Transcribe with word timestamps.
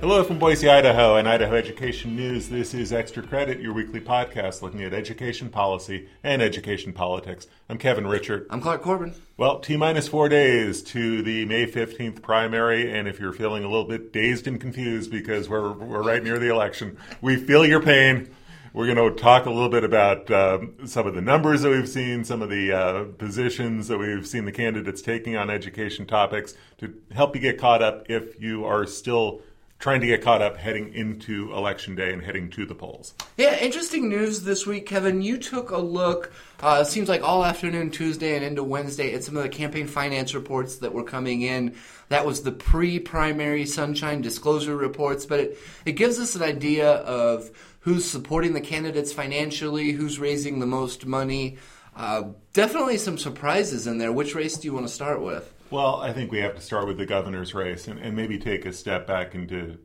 Hello 0.00 0.24
from 0.24 0.38
Boise, 0.38 0.66
Idaho, 0.66 1.16
and 1.16 1.28
Idaho 1.28 1.54
Education 1.54 2.16
News. 2.16 2.48
This 2.48 2.72
is 2.72 2.90
Extra 2.90 3.22
Credit, 3.22 3.60
your 3.60 3.74
weekly 3.74 4.00
podcast 4.00 4.62
looking 4.62 4.82
at 4.82 4.94
education 4.94 5.50
policy 5.50 6.08
and 6.24 6.40
education 6.40 6.94
politics. 6.94 7.46
I'm 7.68 7.76
Kevin 7.76 8.04
Richert. 8.04 8.46
I'm 8.48 8.62
Clark 8.62 8.80
Corbin. 8.80 9.14
Well, 9.36 9.58
T 9.58 9.76
minus 9.76 10.08
four 10.08 10.30
days 10.30 10.82
to 10.84 11.20
the 11.20 11.44
May 11.44 11.66
15th 11.66 12.22
primary, 12.22 12.90
and 12.90 13.08
if 13.08 13.20
you're 13.20 13.34
feeling 13.34 13.62
a 13.62 13.68
little 13.68 13.84
bit 13.84 14.10
dazed 14.10 14.46
and 14.46 14.58
confused 14.58 15.10
because 15.10 15.50
we're, 15.50 15.72
we're 15.72 16.02
right 16.02 16.24
near 16.24 16.38
the 16.38 16.48
election, 16.48 16.96
we 17.20 17.36
feel 17.36 17.66
your 17.66 17.82
pain. 17.82 18.34
We're 18.72 18.94
going 18.94 19.14
to 19.14 19.20
talk 19.20 19.44
a 19.44 19.50
little 19.50 19.68
bit 19.68 19.84
about 19.84 20.30
uh, 20.30 20.60
some 20.86 21.06
of 21.08 21.14
the 21.14 21.20
numbers 21.20 21.60
that 21.60 21.70
we've 21.70 21.88
seen, 21.88 22.24
some 22.24 22.40
of 22.40 22.48
the 22.48 22.72
uh, 22.72 23.04
positions 23.18 23.88
that 23.88 23.98
we've 23.98 24.26
seen 24.26 24.46
the 24.46 24.52
candidates 24.52 25.02
taking 25.02 25.36
on 25.36 25.50
education 25.50 26.06
topics 26.06 26.54
to 26.78 26.94
help 27.12 27.34
you 27.34 27.42
get 27.42 27.58
caught 27.58 27.82
up 27.82 28.08
if 28.08 28.40
you 28.40 28.64
are 28.64 28.86
still 28.86 29.42
trying 29.80 30.02
to 30.02 30.06
get 30.06 30.22
caught 30.22 30.42
up 30.42 30.58
heading 30.58 30.92
into 30.94 31.52
election 31.54 31.94
day 31.94 32.12
and 32.12 32.22
heading 32.22 32.50
to 32.50 32.66
the 32.66 32.74
polls. 32.74 33.14
Yeah, 33.38 33.58
interesting 33.58 34.10
news 34.10 34.42
this 34.42 34.66
week, 34.66 34.86
Kevin. 34.86 35.22
You 35.22 35.38
took 35.38 35.70
a 35.70 35.78
look, 35.78 36.32
uh, 36.60 36.84
seems 36.84 37.08
like 37.08 37.22
all 37.22 37.44
afternoon 37.44 37.90
Tuesday 37.90 38.36
and 38.36 38.44
into 38.44 38.62
Wednesday 38.62 39.14
at 39.14 39.24
some 39.24 39.38
of 39.38 39.42
the 39.42 39.48
campaign 39.48 39.86
finance 39.86 40.34
reports 40.34 40.76
that 40.76 40.92
were 40.92 41.02
coming 41.02 41.40
in. 41.40 41.74
That 42.10 42.26
was 42.26 42.42
the 42.42 42.52
pre 42.52 43.00
primary 43.00 43.64
sunshine 43.64 44.20
disclosure 44.20 44.76
reports, 44.76 45.24
but 45.24 45.40
it, 45.40 45.58
it 45.86 45.92
gives 45.92 46.18
us 46.20 46.34
an 46.34 46.42
idea 46.42 46.90
of 46.90 47.50
who's 47.80 48.04
supporting 48.04 48.52
the 48.52 48.60
candidates 48.60 49.12
financially, 49.12 49.92
who's 49.92 50.18
raising 50.18 50.60
the 50.60 50.66
most 50.66 51.06
money. 51.06 51.56
Uh, 51.96 52.24
definitely 52.52 52.98
some 52.98 53.16
surprises 53.16 53.86
in 53.86 53.96
there. 53.96 54.12
Which 54.12 54.34
race 54.34 54.58
do 54.58 54.68
you 54.68 54.74
want 54.74 54.86
to 54.86 54.92
start 54.92 55.22
with? 55.22 55.52
Well, 55.70 56.00
I 56.00 56.12
think 56.12 56.32
we 56.32 56.40
have 56.40 56.56
to 56.56 56.60
start 56.60 56.88
with 56.88 56.98
the 56.98 57.06
governor's 57.06 57.54
race 57.54 57.86
and, 57.86 58.00
and 58.00 58.16
maybe 58.16 58.38
take 58.38 58.66
a 58.66 58.72
step 58.72 59.06
back 59.06 59.36
into 59.36 59.78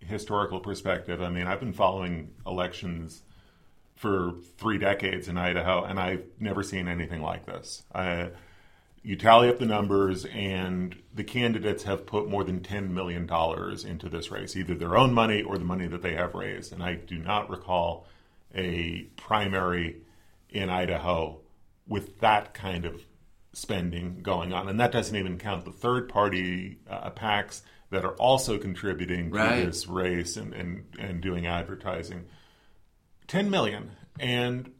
historical 0.00 0.58
perspective. 0.58 1.22
I 1.22 1.28
mean, 1.28 1.46
I've 1.46 1.60
been 1.60 1.72
following 1.72 2.32
elections 2.44 3.22
for 3.94 4.32
three 4.56 4.78
decades 4.78 5.28
in 5.28 5.38
Idaho, 5.38 5.84
and 5.84 6.00
I've 6.00 6.24
never 6.40 6.64
seen 6.64 6.88
anything 6.88 7.22
like 7.22 7.46
this. 7.46 7.84
I, 7.94 8.30
you 9.04 9.14
tally 9.14 9.48
up 9.48 9.60
the 9.60 9.66
numbers, 9.66 10.24
and 10.24 10.96
the 11.14 11.24
candidates 11.24 11.84
have 11.84 12.04
put 12.04 12.28
more 12.28 12.42
than 12.42 12.58
$10 12.58 12.90
million 12.90 13.30
into 13.86 14.08
this 14.08 14.32
race, 14.32 14.56
either 14.56 14.74
their 14.74 14.96
own 14.96 15.14
money 15.14 15.42
or 15.42 15.56
the 15.56 15.64
money 15.64 15.86
that 15.86 16.02
they 16.02 16.14
have 16.14 16.34
raised. 16.34 16.72
And 16.72 16.82
I 16.82 16.94
do 16.94 17.16
not 17.16 17.48
recall 17.48 18.08
a 18.52 19.02
primary 19.16 19.98
in 20.50 20.68
Idaho 20.68 21.38
with 21.86 22.18
that 22.18 22.54
kind 22.54 22.84
of 22.84 23.07
spending 23.58 24.20
going 24.22 24.52
on, 24.52 24.68
and 24.68 24.78
that 24.80 24.92
doesn't 24.92 25.16
even 25.16 25.38
count 25.38 25.64
the 25.64 25.72
third 25.72 26.08
party 26.08 26.78
uh, 26.88 27.10
PACs 27.10 27.62
that 27.90 28.04
are 28.04 28.14
also 28.14 28.58
contributing 28.58 29.30
right. 29.30 29.60
to 29.60 29.66
this 29.66 29.86
race 29.86 30.36
and, 30.36 30.52
and, 30.52 30.84
and 30.98 31.20
doing 31.20 31.46
advertising. 31.46 32.26
10 33.26 33.50
million. 33.50 33.90
And 34.20 34.72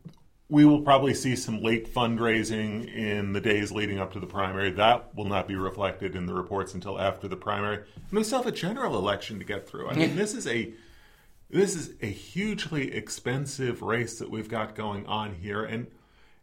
we 0.50 0.64
will 0.64 0.80
probably 0.80 1.14
see 1.14 1.36
some 1.36 1.62
late 1.62 1.92
fundraising 1.92 2.92
in 2.94 3.32
the 3.32 3.40
days 3.40 3.70
leading 3.70 3.98
up 3.98 4.12
to 4.12 4.20
the 4.20 4.26
primary. 4.26 4.70
That 4.70 5.14
will 5.14 5.26
not 5.26 5.48
be 5.48 5.56
reflected 5.56 6.16
in 6.16 6.26
the 6.26 6.34
reports 6.34 6.74
until 6.74 6.98
after 6.98 7.28
the 7.28 7.36
primary. 7.36 7.76
And 7.76 8.18
we 8.18 8.24
still 8.24 8.38
have 8.38 8.46
a 8.46 8.56
general 8.56 8.96
election 8.96 9.38
to 9.38 9.44
get 9.44 9.68
through. 9.68 9.88
I 9.88 9.94
mean, 9.94 10.16
this 10.16 10.34
is 10.34 10.46
a 10.46 10.72
this 11.50 11.74
is 11.74 11.94
a 12.02 12.06
hugely 12.06 12.94
expensive 12.94 13.80
race 13.80 14.18
that 14.18 14.30
we've 14.30 14.50
got 14.50 14.74
going 14.74 15.06
on 15.06 15.34
here, 15.34 15.64
and 15.64 15.86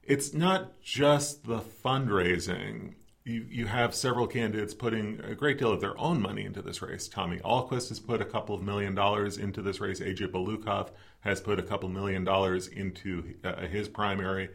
it's 0.05 0.33
not 0.33 0.81
just 0.81 1.45
the 1.45 1.59
fundraising. 1.59 2.95
You, 3.23 3.45
you 3.49 3.65
have 3.65 3.95
several 3.95 4.27
candidates 4.27 4.73
putting 4.73 5.19
a 5.21 5.33
great 5.33 5.57
deal 5.57 5.71
of 5.71 5.81
their 5.81 5.99
own 5.99 6.21
money 6.21 6.45
into 6.45 6.61
this 6.61 6.81
race. 6.81 7.07
Tommy 7.07 7.39
Ahlquist 7.39 7.89
has 7.89 7.99
put 7.99 8.21
a 8.21 8.25
couple 8.25 8.55
of 8.55 8.61
million 8.61 8.93
dollars 8.93 9.37
into 9.37 9.63
this 9.63 9.79
race. 9.79 9.99
AJ 9.99 10.31
Balukoff 10.31 10.89
has 11.21 11.41
put 11.41 11.59
a 11.59 11.63
couple 11.63 11.89
million 11.89 12.23
dollars 12.23 12.67
into 12.67 13.33
uh, 13.43 13.65
his 13.65 13.87
primary. 13.87 14.49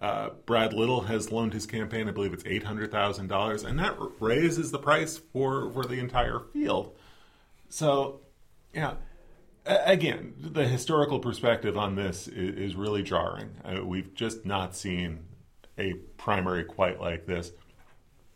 Uh, 0.00 0.30
Brad 0.46 0.72
Little 0.72 1.02
has 1.02 1.30
loaned 1.32 1.52
his 1.52 1.66
campaign, 1.66 2.08
I 2.08 2.12
believe 2.12 2.32
it's 2.32 2.42
$800,000, 2.42 3.64
and 3.64 3.78
that 3.78 3.96
raises 4.18 4.70
the 4.70 4.78
price 4.78 5.18
for, 5.32 5.70
for 5.70 5.84
the 5.84 6.00
entire 6.00 6.40
field. 6.52 6.96
So, 7.68 8.20
yeah 8.74 8.94
again, 9.66 10.34
the 10.38 10.66
historical 10.66 11.18
perspective 11.20 11.76
on 11.76 11.94
this 11.94 12.28
is, 12.28 12.70
is 12.70 12.74
really 12.76 13.02
jarring. 13.02 13.50
Uh, 13.64 13.84
we've 13.84 14.14
just 14.14 14.44
not 14.44 14.74
seen 14.74 15.20
a 15.78 15.94
primary 16.16 16.64
quite 16.64 17.00
like 17.00 17.26
this. 17.26 17.52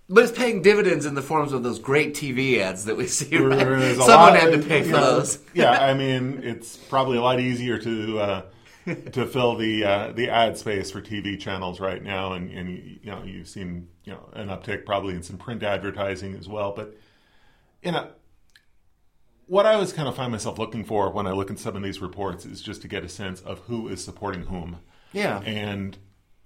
But 0.09 0.23
it's 0.23 0.39
paying 0.39 0.63
dividends 0.63 1.05
in 1.05 1.15
the 1.15 1.23
forms 1.23 1.53
of 1.53 1.65
those 1.65 1.81
great 1.81 2.15
TV 2.15 2.59
ads 2.59 2.85
that 2.85 2.97
we 2.97 3.07
see. 3.09 3.37
Right? 3.37 3.97
Someone 3.97 4.07
lot, 4.07 4.39
had 4.39 4.53
to 4.53 4.59
pay 4.59 4.83
for 4.83 4.93
know, 4.93 5.17
those. 5.17 5.39
yeah, 5.55 5.85
I 5.85 5.95
mean, 5.95 6.41
it's 6.45 6.77
probably 6.77 7.19
a 7.19 7.23
lot 7.23 7.41
easier 7.41 7.79
to 7.79 8.19
uh, 8.19 8.43
to 8.87 9.27
fill 9.27 9.57
the 9.57 9.85
uh, 9.85 10.13
the 10.13 10.31
ad 10.31 10.57
space 10.57 10.93
for 10.93 11.03
TV 11.03 11.39
channels 11.39 11.81
right 11.81 12.03
now, 12.03 12.35
and, 12.35 12.51
and 12.53 12.69
you 13.03 13.11
know 13.11 13.25
you've 13.25 13.49
seen 13.49 13.89
you 14.05 14.13
know 14.13 14.29
an 14.35 14.49
uptick 14.49 14.87
probably 14.87 15.15
in 15.15 15.25
some 15.25 15.39
print 15.39 15.65
advertising 15.65 16.37
as 16.37 16.49
well. 16.49 16.73
But 16.73 16.97
you 17.83 17.91
know, 17.91 18.09
what 19.47 19.67
I 19.67 19.75
always 19.75 19.93
kind 19.93 20.09
of 20.09 20.17
find 20.17 20.33
myself 20.33 20.59
looking 20.59 20.85
for 20.85 21.11
when 21.11 21.27
I 21.27 21.33
look 21.33 21.51
at 21.51 21.59
some 21.59 21.77
of 21.77 21.83
these 21.83 22.01
reports 22.01 22.45
is 22.45 22.61
just 22.61 22.83
to 22.83 22.89
get 22.89 23.05
a 23.05 23.09
sense 23.09 23.41
of 23.43 23.61
who 23.61 23.89
is 23.89 24.05
supporting 24.05 24.43
whom. 24.43 24.79
Yeah. 25.13 25.41
And, 25.41 25.97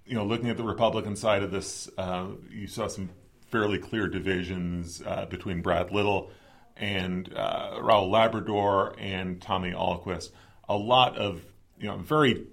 you 0.05 0.15
know, 0.15 0.25
looking 0.25 0.51
at 0.51 0.57
the 0.57 0.65
Republican 0.65 1.17
side 1.17 1.43
of 1.43 1.51
this, 1.51 1.89
uh, 1.97 2.27
you 2.51 2.67
saw 2.67 2.89
some 2.89 3.11
fairly 3.51 3.79
clear 3.79 4.07
divisions 4.07 5.03
uh, 5.05 5.27
between 5.27 5.63
Brad 5.63 5.91
Little 5.91 6.31
and 6.77 7.33
uh, 7.35 7.79
Raul 7.81 8.11
Labrador 8.11 8.95
and 8.99 9.41
Tommy 9.41 9.73
Ahlquist. 9.73 10.31
A 10.69 10.77
lot 10.77 11.17
of, 11.17 11.43
you 11.79 11.89
know, 11.89 11.97
very 11.97 12.47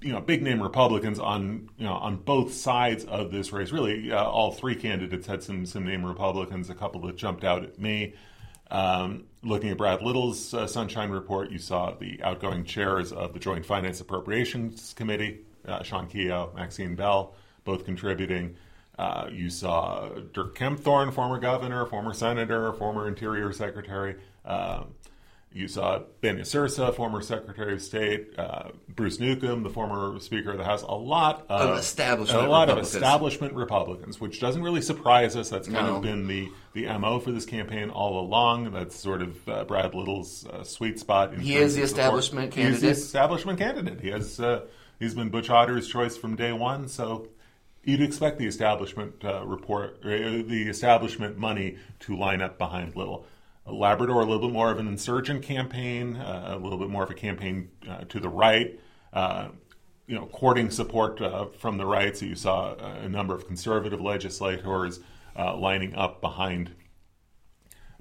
you 0.00 0.12
know 0.12 0.20
big 0.20 0.42
name 0.42 0.62
Republicans 0.62 1.18
on 1.18 1.68
you 1.78 1.84
know 1.84 1.94
on 1.94 2.16
both 2.16 2.52
sides 2.52 3.04
of 3.04 3.32
this 3.32 3.52
race. 3.52 3.72
Really, 3.72 4.12
uh, 4.12 4.22
all 4.22 4.52
three 4.52 4.76
candidates 4.76 5.26
had 5.26 5.42
some 5.42 5.66
some 5.66 5.84
name 5.84 6.04
Republicans. 6.04 6.70
A 6.70 6.74
couple 6.74 7.00
that 7.02 7.16
jumped 7.16 7.44
out 7.44 7.64
at 7.64 7.78
me. 7.78 8.14
Um, 8.70 9.24
looking 9.42 9.70
at 9.70 9.78
Brad 9.78 10.02
Little's 10.02 10.52
uh, 10.52 10.66
Sunshine 10.66 11.10
Report, 11.10 11.50
you 11.50 11.58
saw 11.58 11.92
the 11.92 12.22
outgoing 12.22 12.64
chairs 12.64 13.12
of 13.12 13.32
the 13.32 13.38
Joint 13.38 13.64
Finance 13.64 14.00
Appropriations 14.00 14.92
Committee, 14.94 15.40
uh, 15.66 15.82
Shawn 15.82 16.08
Keough, 16.08 16.54
Maxine 16.54 16.96
Bell, 16.96 17.34
both 17.64 17.84
contributing. 17.84 18.56
Uh, 18.98 19.28
you 19.30 19.50
saw 19.50 20.08
Dirk 20.32 20.56
Kempthorne, 20.56 21.12
former 21.12 21.38
governor, 21.38 21.84
former 21.86 22.14
senator, 22.14 22.72
former 22.72 23.06
Interior 23.06 23.52
Secretary. 23.52 24.16
You 25.52 25.68
saw 25.68 26.00
Ben 26.20 26.36
Ysursa, 26.36 26.94
former 26.94 27.22
Secretary 27.22 27.72
of 27.72 27.80
State, 27.80 28.38
uh, 28.38 28.70
Bruce 28.90 29.18
Newcomb, 29.18 29.62
the 29.62 29.70
former 29.70 30.20
Speaker 30.20 30.50
of 30.50 30.58
the 30.58 30.64
House. 30.64 30.82
A 30.82 30.94
lot 30.94 31.46
of, 31.48 31.70
of 31.70 31.78
establishment, 31.78 32.46
a 32.46 32.50
lot 32.50 32.68
of 32.68 32.76
establishment 32.76 33.54
Republicans, 33.54 34.20
which 34.20 34.38
doesn't 34.38 34.62
really 34.62 34.82
surprise 34.82 35.34
us. 35.34 35.48
That's 35.48 35.66
kind 35.66 35.86
no. 35.86 35.96
of 35.96 36.02
been 36.02 36.26
the 36.26 36.50
the 36.74 36.86
mo 36.98 37.20
for 37.20 37.32
this 37.32 37.46
campaign 37.46 37.88
all 37.88 38.20
along. 38.20 38.72
That's 38.72 38.94
sort 38.94 39.22
of 39.22 39.48
uh, 39.48 39.64
Brad 39.64 39.94
Little's 39.94 40.46
uh, 40.46 40.62
sweet 40.62 40.98
spot. 40.98 41.34
he 41.38 41.56
is 41.56 41.74
the 41.74 41.82
establishment 41.82 42.52
support. 42.52 42.64
candidate. 42.66 42.88
He's 42.88 42.98
the 42.98 43.06
establishment 43.06 43.58
candidate. 43.58 44.00
He 44.02 44.10
has 44.10 44.38
uh, 44.38 44.66
he's 44.98 45.14
been 45.14 45.30
Butch 45.30 45.48
Otter's 45.48 45.88
choice 45.88 46.18
from 46.18 46.36
day 46.36 46.52
one. 46.52 46.86
So 46.88 47.28
you'd 47.86 48.02
expect 48.02 48.38
the 48.38 48.46
establishment 48.46 49.24
uh, 49.24 49.46
report, 49.46 50.00
uh, 50.04 50.08
the 50.08 50.66
establishment 50.68 51.38
money 51.38 51.78
to 52.00 52.16
line 52.16 52.42
up 52.42 52.58
behind 52.58 52.94
Little. 52.94 53.24
Labrador, 53.66 54.20
a 54.20 54.24
little 54.24 54.48
bit 54.48 54.52
more 54.52 54.70
of 54.70 54.78
an 54.78 54.86
insurgent 54.86 55.42
campaign, 55.42 56.16
uh, 56.16 56.54
a 56.54 56.58
little 56.58 56.78
bit 56.78 56.88
more 56.88 57.02
of 57.02 57.10
a 57.10 57.14
campaign 57.14 57.70
uh, 57.88 58.04
to 58.08 58.20
the 58.20 58.28
right, 58.28 58.78
uh, 59.12 59.48
you 60.06 60.14
know, 60.14 60.26
courting 60.26 60.70
support 60.70 61.20
from 61.58 61.76
the 61.78 61.86
right. 61.86 62.16
So 62.16 62.26
you 62.26 62.36
saw 62.36 62.74
a 62.74 63.08
number 63.08 63.34
of 63.34 63.46
conservative 63.46 64.00
legislators 64.00 65.00
lining 65.36 65.94
up 65.94 66.20
behind 66.20 66.74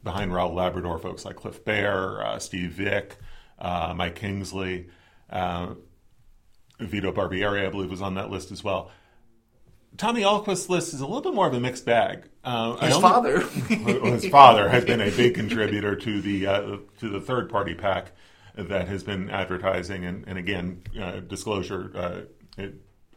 behind 0.03 0.31
Raul 0.31 0.53
Labrador, 0.53 0.99
folks 0.99 1.25
like 1.25 1.35
Cliff 1.35 1.65
Bayer, 1.65 2.21
uh, 2.21 2.37
Steve 2.37 2.73
Vick, 2.73 3.17
Mike 3.59 4.15
Kingsley, 4.15 4.87
Vito 5.31 7.11
Barbieri, 7.11 7.65
I 7.65 7.69
believe, 7.69 7.89
was 7.89 8.03
on 8.03 8.13
that 8.15 8.29
list 8.29 8.51
as 8.51 8.63
well. 8.63 8.91
Tommy 9.97 10.21
Ahlquist's 10.21 10.69
list 10.69 10.93
is 10.93 11.01
a 11.01 11.05
little 11.05 11.21
bit 11.21 11.33
more 11.33 11.47
of 11.47 11.53
a 11.53 11.59
mixed 11.59 11.85
bag. 11.85 12.23
Uh, 12.43 12.75
his 12.77 12.97
father, 12.97 13.39
his 13.69 14.27
father, 14.27 14.69
has 14.69 14.85
been 14.85 15.01
a 15.01 15.11
big 15.11 15.35
contributor 15.35 15.95
to 15.95 16.21
the 16.21 16.47
uh, 16.47 16.77
to 16.99 17.09
the 17.09 17.19
third 17.19 17.49
party 17.49 17.73
pack 17.73 18.11
that 18.55 18.87
has 18.87 19.03
been 19.03 19.29
advertising 19.29 20.05
and, 20.05 20.25
and 20.27 20.37
again 20.37 20.81
uh, 21.01 21.19
disclosure. 21.19 21.91
Uh, 21.95 22.21
it, 22.57 22.75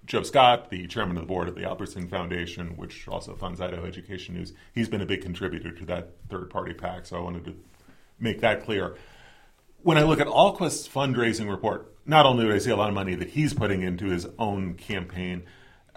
Joe 0.09 0.23
Scott, 0.23 0.71
the 0.71 0.87
chairman 0.87 1.19
of 1.19 1.23
the 1.23 1.27
board 1.27 1.49
of 1.49 1.55
the 1.55 1.65
Albertson 1.65 2.09
Foundation, 2.09 2.77
which 2.79 3.07
also 3.07 3.37
funds 3.37 3.61
Idaho 3.61 3.85
Education 3.85 4.35
News, 4.35 4.55
he's 4.75 4.89
been 4.89 5.03
a 5.03 5.07
big 5.07 5.21
contributor 5.21 5.71
to 5.71 5.85
that 5.85 6.13
third 6.31 6.49
party 6.49 6.73
pack. 6.73 7.05
So 7.05 7.19
I 7.19 7.21
wanted 7.21 7.45
to 7.45 7.55
make 8.19 8.41
that 8.41 8.65
clear. 8.65 8.97
When 9.83 9.99
I 9.99 10.03
look 10.05 10.19
at 10.19 10.27
Ahlquist's 10.27 10.89
fundraising 10.89 11.51
report, 11.51 11.95
not 12.07 12.25
only 12.25 12.47
do 12.47 12.53
I 12.53 12.59
see 12.59 12.71
a 12.71 12.77
lot 12.77 12.89
of 12.89 12.95
money 12.95 13.15
that 13.17 13.29
he's 13.29 13.53
putting 13.53 13.83
into 13.83 14.07
his 14.07 14.27
own 14.39 14.75
campaign 14.75 15.45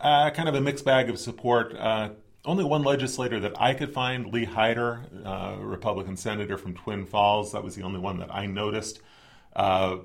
uh, 0.02 0.30
kind 0.32 0.50
of 0.50 0.56
a 0.56 0.62
mixed 0.62 0.86
bag 0.86 1.10
of 1.10 1.20
support. 1.20 1.76
Uh, 1.76 2.10
only 2.44 2.64
one 2.64 2.84
legislator 2.84 3.40
that 3.42 3.62
I 3.62 3.74
could 3.74 3.94
find, 3.94 4.34
Lee 4.34 4.46
Heider, 4.46 5.04
uh, 5.26 5.58
Republican 5.62 6.18
senator 6.18 6.58
from 6.58 6.74
Twin 6.74 7.06
Falls. 7.06 7.52
That 7.52 7.64
was 7.64 7.76
the 7.76 7.84
only 7.84 8.00
one 8.00 8.18
that 8.20 8.34
I 8.34 8.48
noticed. 8.48 9.00
Uh, 9.56 9.98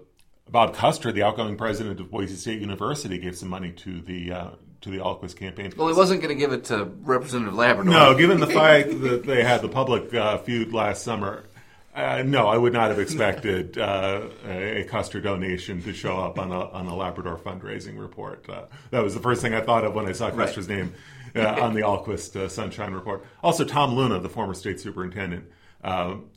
Bob 0.48 0.76
Kustra, 0.76 1.12
the 1.12 1.22
outgoing 1.22 1.56
president 1.56 1.98
of 1.98 2.10
Boise 2.10 2.36
State 2.36 2.60
University, 2.60 3.18
gave 3.18 3.36
some 3.36 3.48
money 3.48 3.72
to 3.72 4.00
the 4.02 4.32
uh, 4.32 4.50
to 4.82 4.90
the 4.90 4.98
Ahlquist 4.98 5.36
campaign. 5.36 5.72
Well, 5.76 5.88
he 5.88 5.94
wasn't 5.94 6.20
going 6.20 6.34
to 6.34 6.38
give 6.38 6.52
it 6.52 6.64
to 6.64 6.84
Representative 6.84 7.54
Labrador. 7.54 7.92
No, 7.92 8.14
given 8.16 8.38
the 8.38 8.46
fact 8.46 9.00
that 9.00 9.24
they 9.24 9.42
had 9.42 9.62
the 9.62 9.68
public 9.68 10.12
uh, 10.14 10.38
feud 10.38 10.72
last 10.72 11.02
summer, 11.02 11.44
uh, 11.96 12.22
no, 12.24 12.46
I 12.46 12.58
would 12.58 12.72
not 12.74 12.90
have 12.90 12.98
expected 12.98 13.78
uh, 13.78 14.28
a 14.44 14.86
Kustra 14.88 15.22
donation 15.22 15.82
to 15.82 15.92
show 15.94 16.18
up 16.18 16.38
on 16.38 16.52
a 16.52 16.60
on 16.70 16.86
a 16.86 16.94
Labrador 16.94 17.38
fundraising 17.38 17.98
report. 17.98 18.48
Uh, 18.48 18.66
that 18.90 19.02
was 19.02 19.14
the 19.14 19.20
first 19.20 19.40
thing 19.40 19.54
I 19.54 19.62
thought 19.62 19.84
of 19.84 19.94
when 19.94 20.06
I 20.06 20.12
saw 20.12 20.30
Kustra's 20.30 20.68
right. 20.68 20.78
name 20.78 20.94
uh, 21.34 21.62
on 21.62 21.74
the 21.74 21.80
Ahlquist 21.80 22.36
uh, 22.36 22.48
Sunshine 22.48 22.92
Report. 22.92 23.24
Also, 23.42 23.64
Tom 23.64 23.94
Luna, 23.94 24.20
the 24.20 24.28
former 24.28 24.54
state 24.54 24.78
superintendent, 24.78 25.46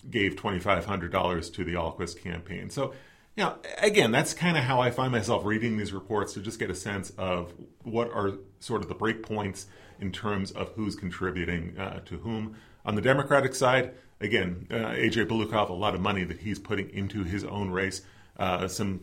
gave 0.09 0.37
twenty 0.37 0.59
five 0.59 0.85
hundred 0.85 1.11
dollars 1.11 1.49
to 1.51 1.65
the 1.65 1.73
Ahlquist 1.73 2.23
campaign. 2.23 2.69
So 2.69 2.93
now, 3.35 3.57
again, 3.77 4.11
that's 4.11 4.33
kind 4.33 4.57
of 4.57 4.63
how 4.63 4.81
I 4.81 4.91
find 4.91 5.11
myself 5.11 5.45
reading 5.45 5.77
these 5.77 5.93
reports 5.93 6.33
to 6.33 6.41
just 6.41 6.59
get 6.59 6.69
a 6.69 6.75
sense 6.75 7.11
of 7.17 7.53
what 7.83 8.11
are 8.11 8.33
sort 8.59 8.81
of 8.81 8.89
the 8.89 8.95
breakpoints 8.95 9.65
in 9.99 10.11
terms 10.11 10.51
of 10.51 10.69
who's 10.75 10.95
contributing 10.95 11.77
uh, 11.77 11.99
to 12.05 12.17
whom. 12.17 12.55
On 12.85 12.95
the 12.95 13.01
Democratic 13.01 13.55
side, 13.55 13.93
again, 14.21 14.67
uh, 14.71 14.75
AJ 14.93 15.27
Balukoff, 15.27 15.69
a 15.69 15.73
lot 15.73 15.95
of 15.95 16.01
money 16.01 16.23
that 16.23 16.39
he's 16.39 16.59
putting 16.59 16.89
into 16.89 17.23
his 17.23 17.43
own 17.43 17.69
race. 17.71 18.01
Uh, 18.37 18.67
some, 18.67 19.01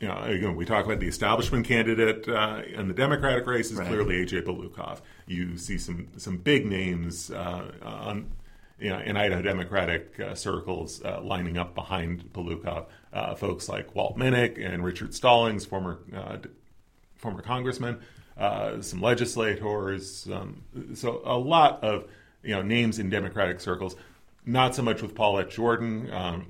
you 0.00 0.08
know, 0.08 0.22
again, 0.22 0.56
we 0.56 0.64
talk 0.64 0.84
about 0.84 1.00
the 1.00 1.08
establishment 1.08 1.66
candidate 1.66 2.28
uh, 2.28 2.62
in 2.66 2.88
the 2.88 2.94
Democratic 2.94 3.46
race 3.46 3.70
is 3.70 3.78
right. 3.78 3.88
clearly 3.88 4.24
AJ 4.24 4.42
Balukoff. 4.44 5.00
You 5.26 5.56
see 5.56 5.78
some 5.78 6.08
some 6.16 6.38
big 6.38 6.66
names 6.66 7.30
uh, 7.30 7.70
on 7.82 8.30
you 8.78 8.90
know, 8.90 8.98
in 8.98 9.16
Idaho 9.16 9.42
Democratic 9.42 10.18
uh, 10.20 10.34
circles 10.34 11.02
uh, 11.02 11.20
lining 11.22 11.56
up 11.56 11.74
behind 11.74 12.32
Balukoff. 12.32 12.86
Uh, 13.12 13.34
folks 13.34 13.68
like 13.68 13.94
Walt 13.94 14.18
Minnick 14.18 14.62
and 14.62 14.84
Richard 14.84 15.14
Stallings, 15.14 15.64
former 15.64 15.98
uh, 16.14 16.38
former 17.16 17.40
congressman, 17.40 18.00
uh, 18.36 18.82
some 18.82 19.00
legislators. 19.00 20.28
Um, 20.30 20.62
so 20.94 21.22
a 21.24 21.38
lot 21.38 21.82
of 21.82 22.04
you 22.42 22.54
know 22.54 22.62
names 22.62 22.98
in 22.98 23.08
Democratic 23.08 23.60
circles. 23.60 23.96
Not 24.46 24.74
so 24.74 24.82
much 24.82 25.02
with 25.02 25.14
Paulette 25.14 25.50
Jordan. 25.50 26.10
Um, 26.12 26.46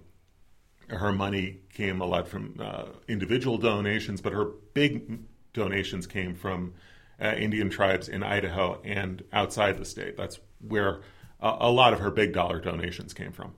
her 0.88 1.12
money 1.12 1.60
came 1.72 2.00
a 2.00 2.06
lot 2.06 2.28
from 2.28 2.56
uh, 2.60 2.84
individual 3.08 3.58
donations, 3.58 4.20
but 4.20 4.32
her 4.32 4.44
big 4.74 5.18
donations 5.54 6.06
came 6.06 6.34
from 6.34 6.74
Indian 7.20 7.70
tribes 7.70 8.08
in 8.08 8.22
Idaho 8.22 8.80
and 8.84 9.24
outside 9.32 9.78
the 9.78 9.84
state. 9.84 10.16
That's 10.16 10.38
where 10.60 11.00
a 11.40 11.70
lot 11.70 11.92
of 11.92 12.00
her 12.00 12.10
big 12.10 12.32
dollar 12.32 12.60
donations 12.60 13.14
came 13.14 13.32
from. 13.32 13.54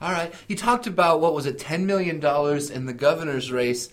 All 0.00 0.12
right. 0.12 0.32
You 0.48 0.56
talked 0.56 0.86
about 0.86 1.20
what 1.20 1.34
was 1.34 1.46
it, 1.46 1.58
ten 1.58 1.86
million 1.86 2.20
dollars 2.20 2.70
in 2.70 2.86
the 2.86 2.92
governor's 2.92 3.50
race. 3.50 3.88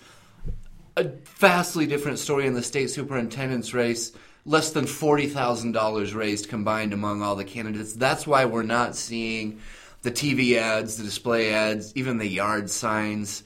A 0.95 1.05
vastly 1.37 1.87
different 1.87 2.19
story 2.19 2.45
in 2.45 2.53
the 2.53 2.63
state 2.63 2.89
superintendent's 2.89 3.73
race. 3.73 4.11
Less 4.45 4.71
than 4.71 4.87
forty 4.87 5.27
thousand 5.27 5.71
dollars 5.71 6.13
raised 6.13 6.49
combined 6.49 6.93
among 6.93 7.21
all 7.21 7.35
the 7.35 7.45
candidates. 7.45 7.93
That's 7.93 8.27
why 8.27 8.45
we're 8.45 8.63
not 8.63 8.95
seeing 8.95 9.61
the 10.01 10.11
TV 10.11 10.57
ads, 10.57 10.97
the 10.97 11.03
display 11.03 11.53
ads, 11.53 11.93
even 11.95 12.17
the 12.17 12.27
yard 12.27 12.69
signs. 12.69 13.43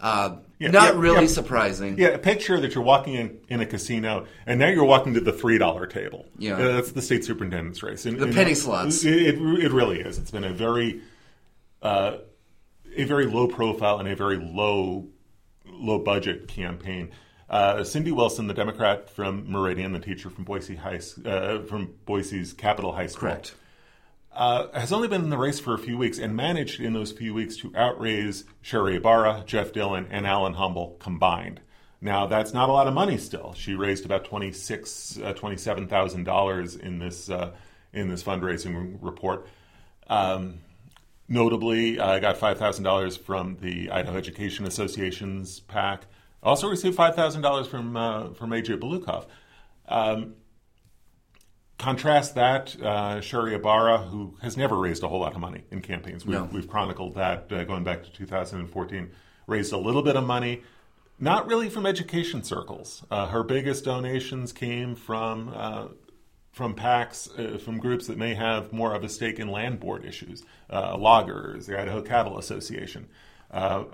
Uh, 0.00 0.36
yeah, 0.58 0.70
not 0.70 0.94
yeah, 0.94 1.00
really 1.00 1.20
yeah. 1.22 1.26
surprising. 1.28 1.98
Yeah, 1.98 2.16
picture 2.18 2.60
that 2.60 2.74
you're 2.74 2.84
walking 2.84 3.14
in, 3.14 3.38
in 3.48 3.60
a 3.60 3.66
casino, 3.66 4.26
and 4.46 4.60
now 4.60 4.68
you're 4.68 4.84
walking 4.84 5.14
to 5.14 5.20
the 5.20 5.32
three 5.32 5.58
dollar 5.58 5.86
table. 5.86 6.26
Yeah, 6.38 6.54
uh, 6.54 6.72
that's 6.74 6.92
the 6.92 7.02
state 7.02 7.24
superintendent's 7.24 7.82
race. 7.82 8.04
And, 8.04 8.18
the 8.18 8.26
and, 8.26 8.34
penny 8.34 8.54
slots. 8.54 9.04
It, 9.04 9.14
it, 9.14 9.34
it, 9.36 9.72
really 9.72 10.00
is. 10.00 10.18
It's 10.18 10.30
been 10.30 10.44
a 10.44 10.52
very, 10.52 11.00
uh, 11.82 12.18
a 12.94 13.04
very 13.04 13.26
low 13.26 13.48
profile 13.48 13.98
and 13.98 14.08
a 14.08 14.14
very 14.14 14.36
low, 14.36 15.08
low 15.66 15.98
budget 15.98 16.48
campaign. 16.48 17.10
Uh, 17.48 17.84
Cindy 17.84 18.12
Wilson, 18.12 18.46
the 18.46 18.54
Democrat 18.54 19.10
from 19.10 19.50
Meridian, 19.50 19.92
the 19.92 20.00
teacher 20.00 20.30
from 20.30 20.44
Boise 20.44 20.76
High, 20.76 21.00
uh, 21.24 21.62
from 21.62 21.94
Boise's 22.06 22.52
Capital 22.52 22.92
High 22.92 23.06
School. 23.06 23.28
Correct 23.28 23.54
uh, 24.34 24.66
has 24.78 24.92
only 24.92 25.08
been 25.08 25.22
in 25.22 25.30
the 25.30 25.38
race 25.38 25.60
for 25.60 25.74
a 25.74 25.78
few 25.78 25.96
weeks 25.96 26.18
and 26.18 26.34
managed 26.34 26.80
in 26.80 26.92
those 26.92 27.12
few 27.12 27.32
weeks 27.32 27.56
to 27.56 27.72
outraise 27.76 28.44
Sherri 28.62 28.96
Ybarra, 28.96 29.44
Jeff 29.46 29.72
Dillon, 29.72 30.08
and 30.10 30.26
Alan 30.26 30.54
Humble 30.54 30.96
combined. 30.98 31.60
Now 32.00 32.26
that's 32.26 32.52
not 32.52 32.68
a 32.68 32.72
lot 32.72 32.86
of 32.86 32.94
money. 32.94 33.16
Still, 33.16 33.54
she 33.54 33.74
raised 33.74 34.04
about 34.04 34.24
twenty 34.24 34.52
six, 34.52 35.18
uh, 35.22 35.32
twenty 35.32 35.56
seven 35.56 35.86
thousand 35.86 36.24
dollars 36.24 36.76
in 36.76 36.98
this 36.98 37.30
uh, 37.30 37.52
in 37.92 38.08
this 38.08 38.22
fundraising 38.22 38.98
report. 39.00 39.46
Um, 40.08 40.58
notably, 41.28 42.00
I 42.00 42.18
got 42.18 42.36
five 42.36 42.58
thousand 42.58 42.84
dollars 42.84 43.16
from 43.16 43.56
the 43.60 43.90
Idaho 43.90 44.18
Education 44.18 44.66
Association's 44.66 45.60
PAC. 45.60 46.06
Also 46.44 46.68
received 46.68 46.94
five 46.94 47.16
thousand 47.16 47.42
dollars 47.42 47.66
from 47.66 47.96
uh, 47.96 48.30
from 48.34 48.50
AJ 48.50 48.78
Balukoff. 48.78 49.26
Um, 49.88 50.34
Contrast 51.76 52.36
that, 52.36 52.80
uh, 52.80 53.20
Sherri 53.20 53.56
Ybarra, 53.56 53.98
who 53.98 54.36
has 54.40 54.56
never 54.56 54.78
raised 54.78 55.02
a 55.02 55.08
whole 55.08 55.20
lot 55.20 55.34
of 55.34 55.40
money 55.40 55.64
in 55.72 55.80
campaigns. 55.80 56.24
We've, 56.24 56.38
no. 56.38 56.44
we've 56.44 56.68
chronicled 56.68 57.16
that 57.16 57.52
uh, 57.52 57.64
going 57.64 57.82
back 57.82 58.04
to 58.04 58.12
2014. 58.12 59.10
Raised 59.48 59.72
a 59.72 59.76
little 59.76 60.02
bit 60.02 60.16
of 60.16 60.24
money, 60.24 60.62
not 61.18 61.48
really 61.48 61.68
from 61.68 61.84
education 61.84 62.44
circles. 62.44 63.02
Uh, 63.10 63.26
her 63.26 63.42
biggest 63.42 63.84
donations 63.84 64.52
came 64.52 64.94
from 64.94 65.52
uh, 65.54 65.88
from 66.52 66.74
PACs, 66.74 67.28
uh, 67.38 67.58
from 67.58 67.78
groups 67.78 68.06
that 68.06 68.16
may 68.16 68.34
have 68.34 68.72
more 68.72 68.94
of 68.94 69.02
a 69.02 69.08
stake 69.08 69.40
in 69.40 69.48
land 69.48 69.80
board 69.80 70.04
issues, 70.04 70.44
uh, 70.70 70.96
loggers, 70.96 71.66
the 71.66 71.78
Idaho 71.78 72.00
Cattle 72.00 72.38
Association. 72.38 73.08
a 73.50 73.84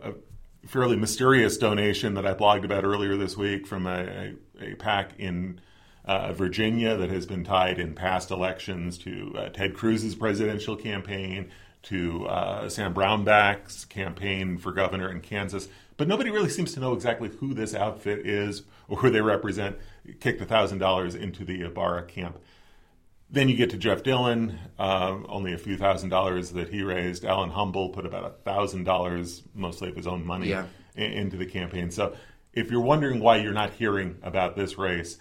fairly 0.66 0.96
mysterious 0.96 1.56
donation 1.56 2.14
that 2.14 2.26
I 2.26 2.34
blogged 2.34 2.64
about 2.64 2.84
earlier 2.84 3.16
this 3.16 3.36
week 3.36 3.66
from 3.66 3.86
a, 3.86 4.34
a, 4.60 4.74
PAC 4.74 5.12
in 5.18 5.60
uh, 6.04 6.32
Virginia 6.32 6.96
that 6.96 7.10
has 7.10 7.26
been 7.26 7.44
tied 7.44 7.78
in 7.78 7.94
past 7.94 8.30
elections 8.30 8.98
to 8.98 9.34
uh, 9.36 9.48
Ted 9.48 9.74
Cruz's 9.74 10.14
presidential 10.14 10.76
campaign, 10.76 11.50
to 11.82 12.26
uh, 12.26 12.68
Sam 12.68 12.92
Brownback's 12.92 13.86
campaign 13.86 14.58
for 14.58 14.72
governor 14.72 15.10
in 15.10 15.20
Kansas. 15.20 15.68
But 15.96 16.08
nobody 16.08 16.30
really 16.30 16.48
seems 16.48 16.72
to 16.74 16.80
know 16.80 16.92
exactly 16.92 17.28
who 17.28 17.54
this 17.54 17.74
outfit 17.74 18.26
is 18.26 18.62
or 18.88 18.98
who 18.98 19.10
they 19.10 19.20
represent. 19.20 19.78
Kicked 20.20 20.40
$1,000 20.42 21.14
into 21.14 21.44
the 21.44 21.62
Ybarra 21.62 22.04
camp. 22.04 22.38
Then 23.32 23.48
you 23.48 23.56
get 23.56 23.70
to 23.70 23.76
Jeff 23.76 24.02
Dillon, 24.02 24.58
uh, 24.78 25.16
only 25.28 25.52
a 25.52 25.58
few 25.58 25.76
thousand 25.76 26.08
dollars 26.08 26.50
that 26.52 26.68
he 26.68 26.82
raised. 26.82 27.24
Alan 27.24 27.50
Humble 27.50 27.90
put 27.90 28.04
about 28.04 28.24
a 28.24 28.30
thousand 28.30 28.84
dollars, 28.84 29.42
mostly 29.54 29.88
of 29.88 29.96
his 29.96 30.06
own 30.06 30.26
money, 30.26 30.48
yeah. 30.48 30.66
in, 30.96 31.12
into 31.12 31.36
the 31.36 31.46
campaign. 31.46 31.90
So 31.92 32.16
if 32.52 32.70
you're 32.70 32.80
wondering 32.80 33.20
why 33.20 33.36
you're 33.36 33.52
not 33.52 33.72
hearing 33.74 34.18
about 34.22 34.56
this 34.56 34.76
race, 34.76 35.18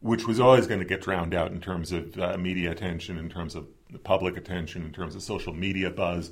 which 0.00 0.26
was 0.26 0.38
always 0.38 0.68
going 0.68 0.78
to 0.78 0.86
get 0.86 1.00
drowned 1.00 1.34
out 1.34 1.50
in 1.50 1.60
terms 1.60 1.90
of 1.90 2.16
uh, 2.18 2.36
media 2.38 2.70
attention, 2.70 3.18
in 3.18 3.28
terms 3.28 3.56
of 3.56 3.66
public 4.04 4.36
attention, 4.36 4.84
in 4.84 4.92
terms 4.92 5.14
of 5.16 5.22
social 5.22 5.52
media 5.52 5.90
buzz. 5.90 6.30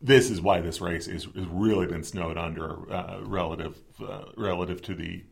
This 0.00 0.30
is 0.30 0.40
why 0.40 0.60
this 0.60 0.80
race 0.80 1.06
is 1.06 1.24
has 1.24 1.46
really 1.46 1.86
been 1.86 2.04
snowed 2.04 2.36
under 2.36 2.90
uh, 2.92 3.20
relative 3.22 3.76
uh, 4.00 4.24
relative 4.36 4.80
to 4.82 4.94
the 4.94 5.24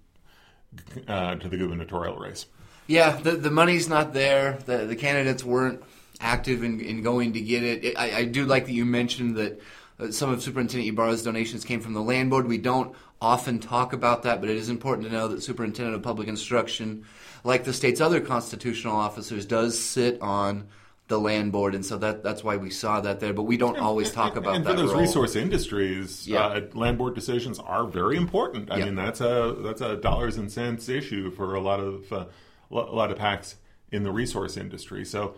uh, 1.08 1.36
to 1.36 1.48
the 1.48 1.56
gubernatorial 1.56 2.16
race. 2.16 2.46
Yeah, 2.86 3.16
the 3.16 3.32
the 3.32 3.50
money's 3.50 3.88
not 3.88 4.12
there. 4.12 4.58
The 4.66 4.78
the 4.86 4.96
candidates 4.96 5.44
weren't 5.44 5.82
active 6.20 6.62
in, 6.62 6.80
in 6.80 7.02
going 7.02 7.32
to 7.34 7.40
get 7.40 7.62
it. 7.62 7.96
I, 7.96 8.18
I 8.18 8.24
do 8.24 8.46
like 8.46 8.66
that 8.66 8.72
you 8.72 8.84
mentioned 8.84 9.36
that 9.36 9.60
uh, 9.98 10.10
some 10.10 10.30
of 10.30 10.42
Superintendent 10.42 10.88
Ybarra's 10.88 11.22
donations 11.22 11.64
came 11.64 11.80
from 11.80 11.94
the 11.94 12.02
land 12.02 12.30
board. 12.30 12.46
We 12.46 12.58
don't 12.58 12.94
often 13.20 13.58
talk 13.58 13.92
about 13.92 14.24
that, 14.24 14.40
but 14.40 14.50
it 14.50 14.56
is 14.56 14.68
important 14.68 15.06
to 15.06 15.12
know 15.12 15.28
that 15.28 15.42
Superintendent 15.42 15.96
of 15.96 16.02
Public 16.02 16.28
Instruction, 16.28 17.04
like 17.44 17.64
the 17.64 17.72
state's 17.72 18.00
other 18.00 18.20
constitutional 18.20 18.96
officers, 18.96 19.46
does 19.46 19.78
sit 19.78 20.20
on 20.20 20.68
the 21.08 21.18
land 21.18 21.52
board, 21.52 21.74
and 21.74 21.84
so 21.84 21.98
that 21.98 22.22
that's 22.22 22.42
why 22.42 22.56
we 22.56 22.70
saw 22.70 23.00
that 23.00 23.20
there. 23.20 23.32
But 23.32 23.42
we 23.42 23.56
don't 23.56 23.76
and, 23.76 23.84
always 23.84 24.10
talk 24.10 24.36
about 24.36 24.56
and 24.56 24.64
that. 24.64 24.70
for 24.70 24.76
those 24.76 24.92
role. 24.92 25.00
resource 25.00 25.36
industries, 25.36 26.26
yeah. 26.26 26.46
uh, 26.46 26.60
land 26.72 26.98
board 26.98 27.14
decisions 27.14 27.58
are 27.58 27.84
very 27.84 28.16
important. 28.16 28.70
I 28.70 28.78
yeah. 28.78 28.84
mean, 28.86 28.94
that's 28.94 29.20
a 29.20 29.56
that's 29.58 29.80
a 29.80 29.96
dollars 29.96 30.36
and 30.36 30.50
cents 30.50 30.88
issue 30.88 31.30
for 31.30 31.54
a 31.54 31.60
lot 31.60 31.80
of 31.80 32.12
uh, 32.12 32.24
a 32.72 32.94
lot 32.94 33.10
of 33.10 33.18
PACs 33.18 33.56
in 33.90 34.02
the 34.02 34.10
resource 34.10 34.56
industry. 34.56 35.04
So 35.04 35.34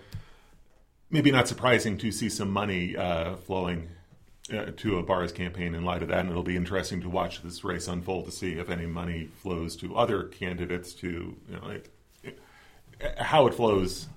maybe 1.10 1.30
not 1.30 1.48
surprising 1.48 1.98
to 1.98 2.10
see 2.10 2.28
some 2.28 2.50
money 2.50 2.96
uh, 2.96 3.36
flowing 3.36 3.88
uh, 4.52 4.66
to 4.76 4.98
Ybarra's 4.98 5.32
campaign 5.32 5.74
in 5.74 5.84
light 5.84 6.02
of 6.02 6.08
that, 6.08 6.20
and 6.20 6.30
it'll 6.30 6.42
be 6.42 6.56
interesting 6.56 7.00
to 7.00 7.08
watch 7.08 7.42
this 7.42 7.64
race 7.64 7.88
unfold 7.88 8.26
to 8.26 8.30
see 8.32 8.52
if 8.52 8.68
any 8.68 8.86
money 8.86 9.28
flows 9.36 9.76
to 9.76 9.96
other 9.96 10.24
candidates 10.24 10.92
to 10.92 11.08
you 11.48 11.56
know 11.56 11.68
it, 11.68 11.88
it, 12.22 12.38
how 13.18 13.46
it 13.46 13.54
flows. 13.54 14.08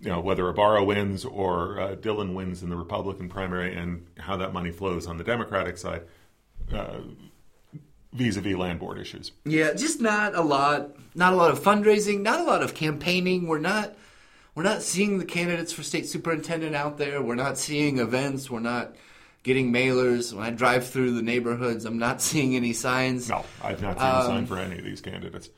You 0.00 0.10
know 0.10 0.20
whether 0.20 0.48
Ybarra 0.48 0.84
wins 0.84 1.24
or 1.24 1.80
uh, 1.80 1.94
Dillon 1.96 2.34
wins 2.34 2.62
in 2.62 2.70
the 2.70 2.76
Republican 2.76 3.28
primary, 3.28 3.74
and 3.74 4.06
how 4.18 4.36
that 4.36 4.52
money 4.52 4.70
flows 4.70 5.06
on 5.06 5.18
the 5.18 5.24
Democratic 5.24 5.76
side, 5.76 6.02
uh, 6.72 6.98
vis-a-vis 8.12 8.56
land 8.56 8.80
board 8.80 8.98
issues. 8.98 9.32
Yeah, 9.44 9.72
just 9.74 10.00
not 10.00 10.34
a 10.34 10.42
lot. 10.42 10.90
Not 11.14 11.32
a 11.32 11.36
lot 11.36 11.50
of 11.50 11.60
fundraising. 11.60 12.20
Not 12.20 12.40
a 12.40 12.44
lot 12.44 12.62
of 12.62 12.74
campaigning. 12.74 13.46
We're 13.46 13.58
not 13.58 13.94
we're 14.54 14.64
not 14.64 14.82
seeing 14.82 15.18
the 15.18 15.24
candidates 15.24 15.72
for 15.72 15.82
state 15.82 16.08
superintendent 16.08 16.74
out 16.74 16.98
there. 16.98 17.22
We're 17.22 17.36
not 17.36 17.58
seeing 17.58 17.98
events. 17.98 18.50
We're 18.50 18.60
not 18.60 18.96
getting 19.44 19.72
mailers. 19.72 20.32
When 20.32 20.44
I 20.44 20.50
drive 20.50 20.88
through 20.88 21.12
the 21.12 21.22
neighborhoods, 21.22 21.84
I'm 21.84 21.98
not 21.98 22.20
seeing 22.20 22.56
any 22.56 22.72
signs. 22.72 23.28
No, 23.28 23.44
I've 23.62 23.80
not 23.80 23.98
seen 23.98 24.08
um, 24.08 24.20
a 24.20 24.24
sign 24.24 24.46
for 24.46 24.58
any 24.58 24.78
of 24.78 24.84
these 24.84 25.00
candidates. 25.00 25.50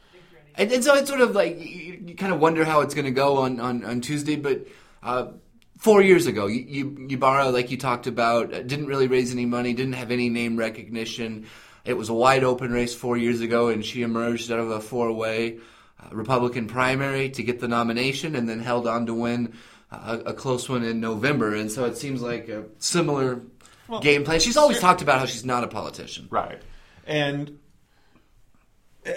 And, 0.57 0.71
and 0.71 0.85
so 0.85 0.95
it's 0.97 1.09
sort 1.09 1.23
of 1.23 1.35
like 1.35 1.59
you, 1.59 1.99
you, 2.05 2.15
kind 2.15 2.33
of 2.33 2.41
wonder 2.41 2.65
how 2.65 2.83
it's 2.83 2.93
going 2.93 3.07
to 3.07 3.11
go 3.11 3.39
on, 3.39 3.61
on, 3.61 3.85
on 3.85 4.01
Tuesday, 4.01 4.37
but. 4.37 4.67
Uh, 5.03 5.33
four 5.79 6.03
years 6.03 6.27
ago, 6.27 6.47
you, 6.47 6.61
you, 6.61 7.09
Ybarra, 7.09 7.49
like 7.49 7.71
you 7.71 7.79
talked 7.79 8.07
about, 8.07 8.53
uh, 8.53 8.61
didn't 8.61 8.85
really 8.85 9.07
raise 9.07 9.33
any 9.33 9.47
money, 9.47 9.73
didn't 9.73 9.95
have 9.95 10.11
any 10.11 10.29
name 10.29 10.59
recognition. 10.59 11.47
It 11.85 11.95
was 11.95 12.09
a 12.09 12.15
wide 12.15 12.45
open 12.45 12.73
race 12.73 12.95
four 12.95 13.17
years 13.17 13.41
ago, 13.41 13.69
and 13.69 13.85
she 13.85 14.03
emerged 14.03 14.51
out 14.51 14.59
of 14.59 14.71
a 14.71 14.81
four 14.81 15.13
way 15.13 15.59
uh, 16.01 16.15
Republican 16.15 16.67
primary 16.67 17.31
to 17.31 17.43
get 17.43 17.61
the 17.61 17.69
nomination 17.69 18.35
and 18.37 18.49
then 18.49 18.61
held 18.61 18.87
on 18.87 19.07
to 19.07 19.15
win 19.15 19.55
a, 19.91 20.19
a, 20.27 20.35
close 20.35 20.69
one 20.69 20.83
in 20.85 21.01
November. 21.01 21.55
And 21.55 21.71
so 21.71 21.85
it 21.85 21.97
seems 21.97 22.23
like 22.23 22.49
a 22.49 22.65
similar 22.79 23.43
well, 23.89 24.01
game 24.01 24.25
plan. 24.25 24.41
She's 24.41 24.57
always 24.57 24.79
talked 24.79 25.03
about 25.03 25.19
how 25.19 25.27
she's 25.27 25.45
not 25.45 25.65
a 25.65 25.69
politician. 25.69 26.29
Right. 26.31 26.61
And 27.07 27.59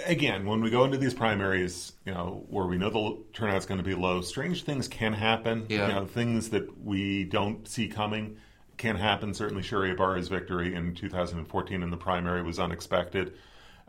again, 0.06 0.46
when 0.46 0.62
we 0.62 0.70
go 0.70 0.84
into 0.84 0.98
these 0.98 1.14
primaries, 1.14 1.92
you 2.04 2.12
know, 2.12 2.44
where 2.48 2.66
we 2.66 2.76
know 2.76 2.90
the 2.90 3.22
turnout's 3.32 3.66
going 3.66 3.78
to 3.78 3.84
be 3.84 3.94
low, 3.94 4.20
strange 4.20 4.64
things 4.64 4.88
can 4.88 5.12
happen. 5.12 5.66
Yeah. 5.68 5.88
You 5.88 5.94
know, 5.94 6.06
things 6.06 6.50
that 6.50 6.82
we 6.82 7.24
don't 7.24 7.66
see 7.68 7.88
coming 7.88 8.38
can 8.76 8.96
happen. 8.96 9.34
Certainly, 9.34 9.62
Sherri 9.62 9.90
Ybarra's 9.92 10.28
victory 10.28 10.74
in 10.74 10.94
2014 10.94 11.82
in 11.82 11.90
the 11.90 11.96
primary 11.96 12.42
was 12.42 12.58
unexpected. 12.58 13.34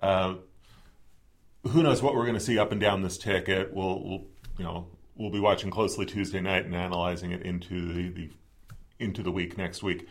Uh, 0.01 0.35
who 1.67 1.81
knows 1.81 2.01
what 2.01 2.15
we're 2.15 2.25
going 2.25 2.35
to 2.35 2.39
see 2.39 2.59
up 2.59 2.71
and 2.71 2.79
down 2.79 3.01
this 3.01 3.17
ticket? 3.17 3.73
We'll, 3.73 4.03
we'll, 4.03 4.25
you 4.57 4.63
know, 4.63 4.87
we'll 5.15 5.31
be 5.31 5.39
watching 5.39 5.71
closely 5.71 6.05
Tuesday 6.05 6.41
night 6.41 6.65
and 6.65 6.75
analyzing 6.75 7.31
it 7.31 7.41
into 7.41 7.93
the, 7.93 8.09
the 8.09 8.29
into 8.99 9.23
the 9.23 9.31
week 9.31 9.57
next 9.57 9.83
week. 9.83 10.07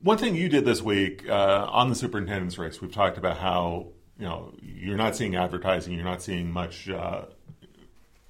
One 0.00 0.18
thing 0.18 0.34
you 0.34 0.48
did 0.48 0.64
this 0.64 0.82
week 0.82 1.28
uh, 1.28 1.66
on 1.70 1.88
the 1.88 1.94
superintendent's 1.94 2.58
race, 2.58 2.80
we've 2.80 2.92
talked 2.92 3.18
about 3.18 3.38
how 3.38 3.88
you 4.18 4.26
know 4.26 4.54
you're 4.62 4.96
not 4.96 5.16
seeing 5.16 5.34
advertising, 5.34 5.94
you're 5.94 6.04
not 6.04 6.22
seeing 6.22 6.50
much 6.50 6.88
uh, 6.88 7.22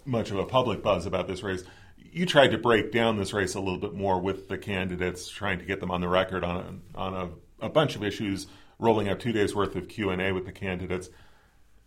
much 0.05 0.31
of 0.31 0.39
a 0.39 0.45
public 0.45 0.83
buzz 0.83 1.07
about 1.07 1.29
this 1.29 1.43
race. 1.43 1.65
You 2.15 2.27
tried 2.27 2.53
to 2.53 2.59
break 2.59 2.93
down 2.93 3.17
this 3.17 3.33
race 3.33 3.55
a 3.55 3.61
little 3.61 3.79
bit 3.79 3.93
more 3.93 4.21
with 4.21 4.49
the 4.49 4.57
candidates, 4.57 5.29
trying 5.29 5.59
to 5.59 5.65
get 5.65 5.81
them 5.81 5.91
on 5.91 6.01
the 6.01 6.09
record 6.09 6.45
on 6.45 6.83
a, 6.95 6.99
on 6.99 7.15
a, 7.61 7.67
a 7.67 7.69
bunch 7.69 7.97
of 7.97 8.05
issues, 8.05 8.47
rolling 8.79 9.09
out 9.09 9.21
two 9.21 9.33
days 9.33 9.55
worth 9.55 9.75
of 9.75 9.89
Q 9.89 10.11
and 10.11 10.23
A 10.23 10.33
with 10.33 10.47
the 10.47 10.53
candidates 10.53 11.11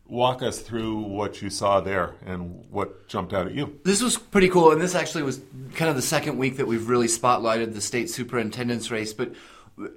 walk 0.09 0.41
us 0.41 0.59
through 0.59 0.99
what 0.99 1.41
you 1.41 1.49
saw 1.49 1.81
there 1.81 2.15
and 2.25 2.65
what 2.69 3.07
jumped 3.07 3.33
out 3.33 3.47
at 3.47 3.53
you. 3.53 3.79
This 3.83 4.01
was 4.01 4.17
pretty 4.17 4.49
cool, 4.49 4.71
and 4.71 4.81
this 4.81 4.95
actually 4.95 5.23
was 5.23 5.41
kind 5.75 5.89
of 5.89 5.95
the 5.95 6.01
second 6.01 6.37
week 6.37 6.57
that 6.57 6.67
we've 6.67 6.87
really 6.87 7.07
spotlighted 7.07 7.73
the 7.73 7.81
state 7.81 8.09
superintendent's 8.09 8.89
race. 8.89 9.13
But 9.13 9.33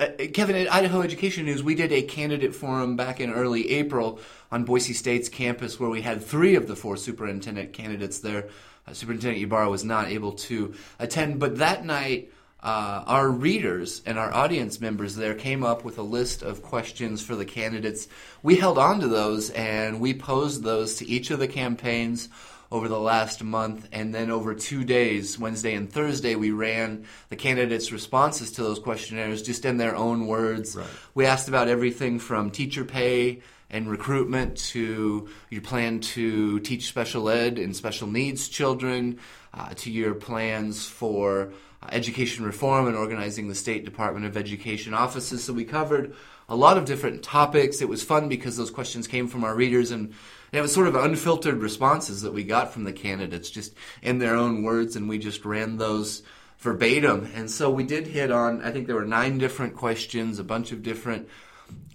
uh, 0.01 0.09
Kevin, 0.35 0.57
at 0.57 0.73
Idaho 0.73 1.03
Education 1.03 1.47
News, 1.47 1.63
we 1.63 1.75
did 1.75 1.93
a 1.93 2.03
candidate 2.03 2.55
forum 2.55 2.97
back 2.97 3.21
in 3.21 3.33
early 3.33 3.71
April 3.73 4.21
on 4.51 4.65
Boise 4.65 4.93
State's 4.93 5.29
campus 5.29 5.79
where 5.79 5.91
we 5.91 6.03
had 6.03 6.23
three 6.23 6.55
of 6.55 6.67
the 6.67 6.77
four 6.77 6.97
superintendent 6.97 7.73
candidates 7.73 8.19
there. 8.19 8.49
Uh, 8.91 8.95
Superintendent 8.95 9.43
Ybarra 9.43 9.71
was 9.71 9.85
not 9.85 10.09
able 10.09 10.33
to 10.33 10.75
attend, 10.99 11.39
but 11.39 11.59
that 11.59 11.85
night, 11.85 12.33
uh, 12.63 13.05
our 13.07 13.29
readers 13.29 14.03
and 14.05 14.19
our 14.19 14.33
audience 14.33 14.81
members 14.81 15.17
there 15.17 15.35
came 15.35 15.65
up 15.65 15.85
with 15.85 15.99
a 15.99 16.03
list 16.03 16.43
of 16.43 16.63
questions 16.63 17.23
for 17.23 17.35
the 17.35 17.45
candidates. 17.45 18.07
We 18.43 18.57
held 18.57 18.79
on 18.79 19.01
to 19.01 19.09
those 19.09 19.51
and 19.51 20.01
we 20.01 20.13
posed 20.13 20.63
those 20.63 20.97
to 20.97 21.07
each 21.09 21.31
of 21.31 21.39
the 21.39 21.49
campaigns 21.49 22.29
over 22.71 22.87
the 22.87 23.01
last 23.01 23.43
month. 23.43 23.89
And 23.93 24.15
then 24.15 24.31
over 24.31 24.55
two 24.55 24.85
days, 24.85 25.39
Wednesday 25.39 25.75
and 25.75 25.91
Thursday, 25.91 26.35
we 26.35 26.51
ran 26.51 27.07
the 27.31 27.37
candidates' 27.37 27.93
responses 27.93 28.53
to 28.53 28.63
those 28.63 28.79
questionnaires 28.79 29.43
just 29.43 29.65
in 29.65 29.79
their 29.79 29.97
own 29.97 30.27
words. 30.27 30.77
Right. 30.77 30.87
We 31.15 31.25
asked 31.25 31.49
about 31.49 31.69
everything 31.69 32.19
from 32.19 32.51
teacher 32.51 32.85
pay 32.85 33.41
and 33.71 33.89
recruitment 33.89 34.57
to 34.57 35.29
your 35.49 35.63
plan 35.63 36.01
to 36.01 36.61
teach 36.61 36.87
special 36.87 37.29
ed 37.29 37.59
and 37.59 37.77
special 37.77 38.09
needs 38.09 38.49
children 38.49 39.19
uh, 39.55 39.73
to 39.75 39.91
your 39.91 40.15
plans 40.15 40.87
for 40.87 41.53
uh, 41.83 41.89
education 41.93 42.45
reform 42.45 42.87
and 42.87 42.97
organizing 42.97 43.49
the 43.49 43.55
State 43.55 43.85
Department 43.85 44.27
of 44.27 44.37
Education 44.37 44.93
offices. 44.95 45.45
So 45.45 45.53
we 45.53 45.65
covered 45.65 46.15
a 46.49 46.57
lot 46.57 46.77
of 46.77 46.85
different 46.85 47.23
topics. 47.23 47.81
It 47.81 47.89
was 47.89 48.03
fun 48.03 48.29
because 48.29 48.57
those 48.57 48.71
questions 48.71 49.07
came 49.07 49.29
from 49.29 49.45
our 49.45 49.55
readers 49.55 49.93
and 49.93 50.13
it 50.53 50.61
was 50.61 50.75
sort 50.75 50.89
of 50.89 50.97
unfiltered 50.97 51.63
responses 51.63 52.23
that 52.23 52.33
we 52.33 52.43
got 52.43 52.73
from 52.73 52.83
the 52.83 52.93
candidates, 52.93 53.51
just 53.51 53.73
in 54.03 54.19
their 54.19 54.35
own 54.35 54.65
words, 54.65 54.97
and 54.97 55.09
we 55.09 55.19
just 55.19 55.45
ran 55.45 55.77
those 55.77 56.25
verbatim. 56.59 57.31
And 57.37 57.49
so 57.49 57.71
we 57.71 57.85
did 57.85 58.09
hit 58.09 58.33
on, 58.33 58.63
I 58.63 58.73
think 58.73 58.89
there 58.89 58.97
were 58.97 59.05
nine 59.05 59.39
different 59.39 59.77
questions, 59.77 60.41
a 60.41 60.45
bunch 60.45 60.73
of 60.73 60.83
different 60.83 61.29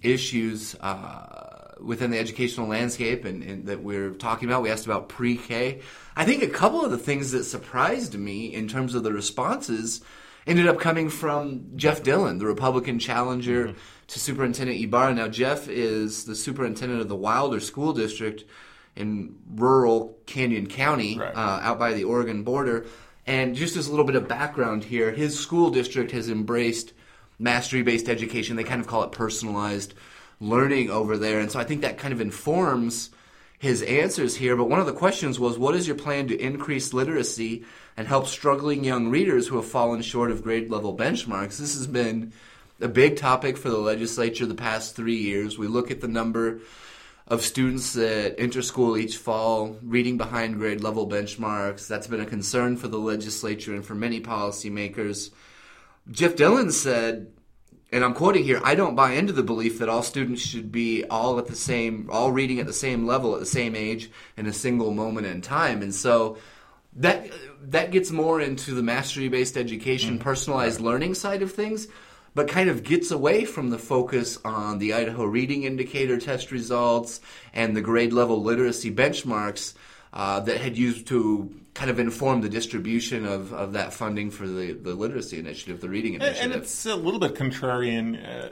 issues 0.02 0.74
uh, 0.76 1.55
within 1.80 2.10
the 2.10 2.18
educational 2.18 2.66
landscape 2.66 3.24
and, 3.24 3.42
and, 3.42 3.66
that 3.66 3.82
we're 3.82 4.10
talking 4.10 4.48
about. 4.48 4.62
We 4.62 4.70
asked 4.70 4.86
about 4.86 5.08
pre 5.08 5.36
K. 5.36 5.80
I 6.16 6.24
think 6.24 6.42
a 6.42 6.48
couple 6.48 6.84
of 6.84 6.90
the 6.90 6.98
things 6.98 7.32
that 7.32 7.44
surprised 7.44 8.14
me 8.18 8.46
in 8.52 8.68
terms 8.68 8.94
of 8.94 9.02
the 9.02 9.12
responses 9.12 10.00
ended 10.46 10.68
up 10.68 10.78
coming 10.78 11.10
from 11.10 11.72
Jeff 11.76 12.02
Dillon, 12.02 12.38
the 12.38 12.46
Republican 12.46 12.98
challenger. 12.98 13.68
Mm-hmm 13.68 13.78
to 14.08 14.20
Superintendent 14.20 14.80
Ybarra. 14.80 15.14
Now, 15.14 15.28
Jeff 15.28 15.68
is 15.68 16.24
the 16.24 16.34
superintendent 16.34 17.00
of 17.00 17.08
the 17.08 17.16
Wilder 17.16 17.60
School 17.60 17.92
District 17.92 18.44
in 18.94 19.36
rural 19.54 20.16
Canyon 20.26 20.68
County, 20.68 21.18
right. 21.18 21.34
uh, 21.34 21.60
out 21.62 21.78
by 21.78 21.92
the 21.92 22.04
Oregon 22.04 22.42
border. 22.42 22.86
And 23.26 23.54
just 23.56 23.76
as 23.76 23.88
a 23.88 23.90
little 23.90 24.06
bit 24.06 24.14
of 24.14 24.28
background 24.28 24.84
here, 24.84 25.10
his 25.10 25.38
school 25.38 25.70
district 25.70 26.12
has 26.12 26.30
embraced 26.30 26.92
mastery 27.38 27.82
based 27.82 28.08
education. 28.08 28.56
They 28.56 28.64
kind 28.64 28.80
of 28.80 28.86
call 28.86 29.02
it 29.02 29.12
personalized 29.12 29.94
learning 30.40 30.90
over 30.90 31.16
there. 31.16 31.40
And 31.40 31.50
so 31.50 31.58
I 31.58 31.64
think 31.64 31.80
that 31.80 31.98
kind 31.98 32.12
of 32.12 32.20
informs 32.20 33.10
his 33.58 33.82
answers 33.82 34.36
here. 34.36 34.56
But 34.56 34.68
one 34.68 34.80
of 34.80 34.86
the 34.86 34.92
questions 34.92 35.40
was 35.40 35.58
what 35.58 35.74
is 35.74 35.86
your 35.86 35.96
plan 35.96 36.28
to 36.28 36.38
increase 36.38 36.92
literacy 36.92 37.64
and 37.96 38.06
help 38.06 38.26
struggling 38.26 38.84
young 38.84 39.08
readers 39.08 39.48
who 39.48 39.56
have 39.56 39.66
fallen 39.66 40.02
short 40.02 40.30
of 40.30 40.42
grade 40.42 40.70
level 40.70 40.96
benchmarks? 40.96 41.58
This 41.58 41.76
has 41.76 41.86
been 41.86 42.32
a 42.80 42.88
big 42.88 43.16
topic 43.16 43.56
for 43.56 43.70
the 43.70 43.78
legislature 43.78 44.46
the 44.46 44.54
past 44.54 44.94
three 44.94 45.16
years. 45.16 45.58
We 45.58 45.66
look 45.66 45.90
at 45.90 46.00
the 46.00 46.08
number 46.08 46.60
of 47.28 47.42
students 47.42 47.94
that 47.94 48.38
enter 48.38 48.62
school 48.62 48.96
each 48.96 49.16
fall 49.16 49.76
reading 49.82 50.16
behind 50.16 50.58
grade 50.58 50.82
level 50.82 51.08
benchmarks. 51.08 51.88
That's 51.88 52.06
been 52.06 52.20
a 52.20 52.26
concern 52.26 52.76
for 52.76 52.88
the 52.88 52.98
legislature 52.98 53.74
and 53.74 53.84
for 53.84 53.94
many 53.94 54.20
policymakers. 54.20 55.30
Jeff 56.10 56.36
Dillon 56.36 56.70
said, 56.70 57.32
and 57.92 58.04
I'm 58.04 58.14
quoting 58.14 58.44
here, 58.44 58.60
I 58.64 58.74
don't 58.74 58.96
buy 58.96 59.12
into 59.12 59.32
the 59.32 59.42
belief 59.42 59.78
that 59.78 59.88
all 59.88 60.02
students 60.02 60.42
should 60.42 60.72
be 60.72 61.04
all 61.04 61.38
at 61.38 61.46
the 61.46 61.56
same, 61.56 62.08
all 62.10 62.32
reading 62.32 62.58
at 62.58 62.66
the 62.66 62.72
same 62.72 63.06
level 63.06 63.34
at 63.34 63.40
the 63.40 63.46
same 63.46 63.76
age 63.76 64.10
in 64.36 64.46
a 64.46 64.52
single 64.52 64.92
moment 64.92 65.26
in 65.26 65.40
time. 65.40 65.82
And 65.82 65.94
so 65.94 66.38
that 66.94 67.30
that 67.62 67.90
gets 67.90 68.10
more 68.10 68.40
into 68.40 68.72
the 68.74 68.82
mastery 68.82 69.28
based 69.28 69.56
education, 69.56 70.18
mm. 70.18 70.22
personalized 70.22 70.80
learning 70.80 71.14
side 71.14 71.42
of 71.42 71.52
things 71.52 71.88
but 72.36 72.48
kind 72.48 72.68
of 72.68 72.82
gets 72.82 73.10
away 73.10 73.46
from 73.46 73.70
the 73.70 73.78
focus 73.78 74.38
on 74.44 74.78
the 74.78 74.92
Idaho 74.92 75.24
Reading 75.24 75.62
Indicator 75.62 76.18
test 76.18 76.52
results 76.52 77.18
and 77.54 77.74
the 77.74 77.80
grade 77.80 78.12
level 78.12 78.42
literacy 78.42 78.94
benchmarks 78.94 79.72
uh, 80.12 80.40
that 80.40 80.60
had 80.60 80.76
used 80.76 81.06
to 81.06 81.50
kind 81.76 81.90
of 81.90 82.00
inform 82.00 82.40
the 82.40 82.48
distribution 82.48 83.26
of, 83.26 83.52
of 83.52 83.74
that 83.74 83.92
funding 83.92 84.30
for 84.30 84.48
the, 84.48 84.72
the 84.72 84.94
literacy 84.94 85.38
initiative, 85.38 85.82
the 85.82 85.90
reading 85.90 86.14
initiative. 86.14 86.42
And, 86.42 86.52
and 86.54 86.62
it's 86.62 86.86
a 86.86 86.96
little 86.96 87.20
bit 87.20 87.34
contrarian. 87.34 88.16
Uh, 88.26 88.48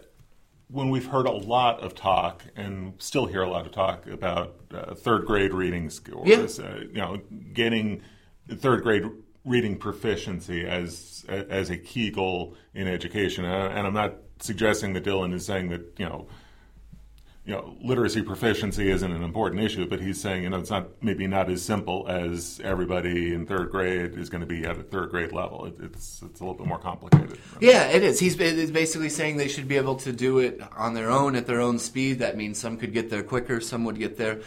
when 0.68 0.90
we've 0.90 1.06
heard 1.06 1.26
a 1.26 1.32
lot 1.32 1.80
of 1.80 1.94
talk 1.94 2.42
and 2.54 2.92
still 2.98 3.24
hear 3.24 3.40
a 3.40 3.48
lot 3.48 3.64
of 3.64 3.72
talk 3.72 4.06
about 4.06 4.56
uh, 4.74 4.94
third 4.94 5.24
grade 5.24 5.54
reading 5.54 5.88
skills, 5.88 6.26
yeah. 6.26 6.64
Uh, 6.64 6.80
you 6.80 7.00
know, 7.00 7.20
getting 7.54 8.02
third 8.58 8.82
grade 8.82 9.04
reading 9.46 9.76
proficiency 9.76 10.66
as 10.66 11.24
as 11.28 11.70
a 11.70 11.78
key 11.78 12.10
goal 12.10 12.56
in 12.74 12.88
education. 12.88 13.44
And 13.44 13.86
I'm 13.86 13.94
not 13.94 14.16
suggesting 14.40 14.92
that 14.94 15.04
Dillon 15.04 15.32
is 15.32 15.46
saying 15.46 15.68
that 15.68 15.94
you 15.98 16.06
know 16.06 16.28
you 17.44 17.52
know 17.52 17.76
literacy 17.82 18.22
proficiency 18.22 18.90
isn't 18.90 19.12
an 19.12 19.22
important 19.22 19.62
issue, 19.62 19.86
but 19.86 20.00
he's 20.00 20.20
saying 20.20 20.44
you 20.44 20.50
know 20.50 20.58
it's 20.58 20.70
not 20.70 20.88
maybe 21.02 21.26
not 21.26 21.50
as 21.50 21.62
simple 21.62 22.06
as 22.08 22.60
everybody 22.64 23.34
in 23.34 23.46
third 23.46 23.70
grade 23.70 24.16
is 24.16 24.30
going 24.30 24.40
to 24.40 24.46
be 24.46 24.64
at 24.64 24.78
a 24.78 24.82
third 24.82 25.10
grade 25.10 25.32
level. 25.32 25.66
It, 25.66 25.76
it's 25.80 26.22
it's 26.22 26.40
a 26.40 26.44
little 26.44 26.54
bit 26.54 26.66
more 26.66 26.78
complicated. 26.78 27.38
Yeah, 27.60 27.88
it 27.88 28.02
is. 28.02 28.18
He's 28.18 28.36
basically 28.36 29.10
saying 29.10 29.36
they 29.36 29.48
should 29.48 29.68
be 29.68 29.76
able 29.76 29.96
to 29.96 30.12
do 30.12 30.38
it 30.38 30.60
on 30.76 30.94
their 30.94 31.10
own 31.10 31.36
at 31.36 31.46
their 31.46 31.60
own 31.60 31.78
speed. 31.78 32.20
That 32.20 32.36
means 32.36 32.58
some 32.58 32.76
could 32.78 32.92
get 32.92 33.10
there 33.10 33.22
quicker, 33.22 33.60
some 33.60 33.84
would 33.84 33.98
get 33.98 34.16
there 34.16 34.40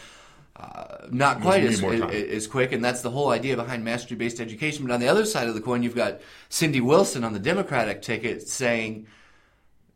uh, 0.59 1.05
not 1.11 1.41
quite 1.41 1.63
as, 1.63 1.83
as 1.83 2.47
quick, 2.47 2.71
and 2.71 2.83
that's 2.83 3.01
the 3.01 3.11
whole 3.11 3.29
idea 3.29 3.55
behind 3.55 3.83
mastery 3.83 4.17
based 4.17 4.39
education. 4.39 4.87
But 4.87 4.93
on 4.93 4.99
the 4.99 5.07
other 5.07 5.25
side 5.25 5.47
of 5.47 5.53
the 5.53 5.61
coin, 5.61 5.83
you've 5.83 5.95
got 5.95 6.19
Cindy 6.49 6.81
Wilson 6.81 7.23
on 7.23 7.33
the 7.33 7.39
Democratic 7.39 8.01
ticket 8.01 8.47
saying 8.47 9.05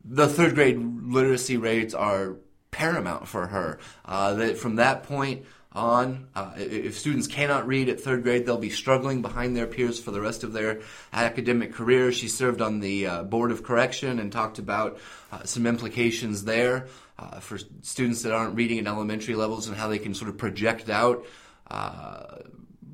the 0.06 0.28
third 0.28 0.54
grade 0.54 0.78
literacy 0.78 1.58
rates 1.58 1.96
are 1.96 2.36
paramount 2.72 3.28
for 3.28 3.48
her. 3.48 3.80
Uh, 4.06 4.34
that 4.36 4.58
from 4.58 4.78
that 4.78 5.04
point, 5.04 5.46
on. 5.74 6.28
Uh, 6.36 6.52
if 6.58 6.98
students 6.98 7.28
cannot 7.28 7.68
read 7.68 7.90
at 7.90 8.00
third 8.00 8.24
grade, 8.24 8.46
they'll 8.46 8.58
be 8.58 8.70
struggling 8.70 9.22
behind 9.22 9.56
their 9.56 9.68
peers 9.68 10.00
for 10.00 10.12
the 10.12 10.20
rest 10.20 10.44
of 10.44 10.54
their 10.54 10.82
academic 11.14 11.74
career. 11.74 12.12
She 12.12 12.28
served 12.28 12.62
on 12.62 12.80
the 12.80 13.08
uh, 13.08 13.24
Board 13.24 13.52
of 13.52 13.64
Correction 13.64 14.20
and 14.20 14.32
talked 14.32 14.60
about 14.60 15.00
uh, 15.32 15.44
some 15.44 15.66
implications 15.66 16.44
there 16.44 16.88
uh, 17.18 17.40
for 17.40 17.58
students 17.82 18.24
that 18.24 18.34
aren't 18.34 18.56
reading 18.56 18.80
at 18.80 18.88
elementary 18.88 19.36
levels 19.36 19.68
and 19.68 19.78
how 19.78 19.88
they 19.88 20.00
can 20.00 20.14
sort 20.14 20.30
of 20.30 20.38
project 20.38 20.90
out 20.90 21.26
uh, 21.70 22.40